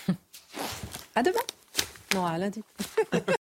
[1.16, 1.40] à demain.
[2.14, 2.62] Non, à lundi.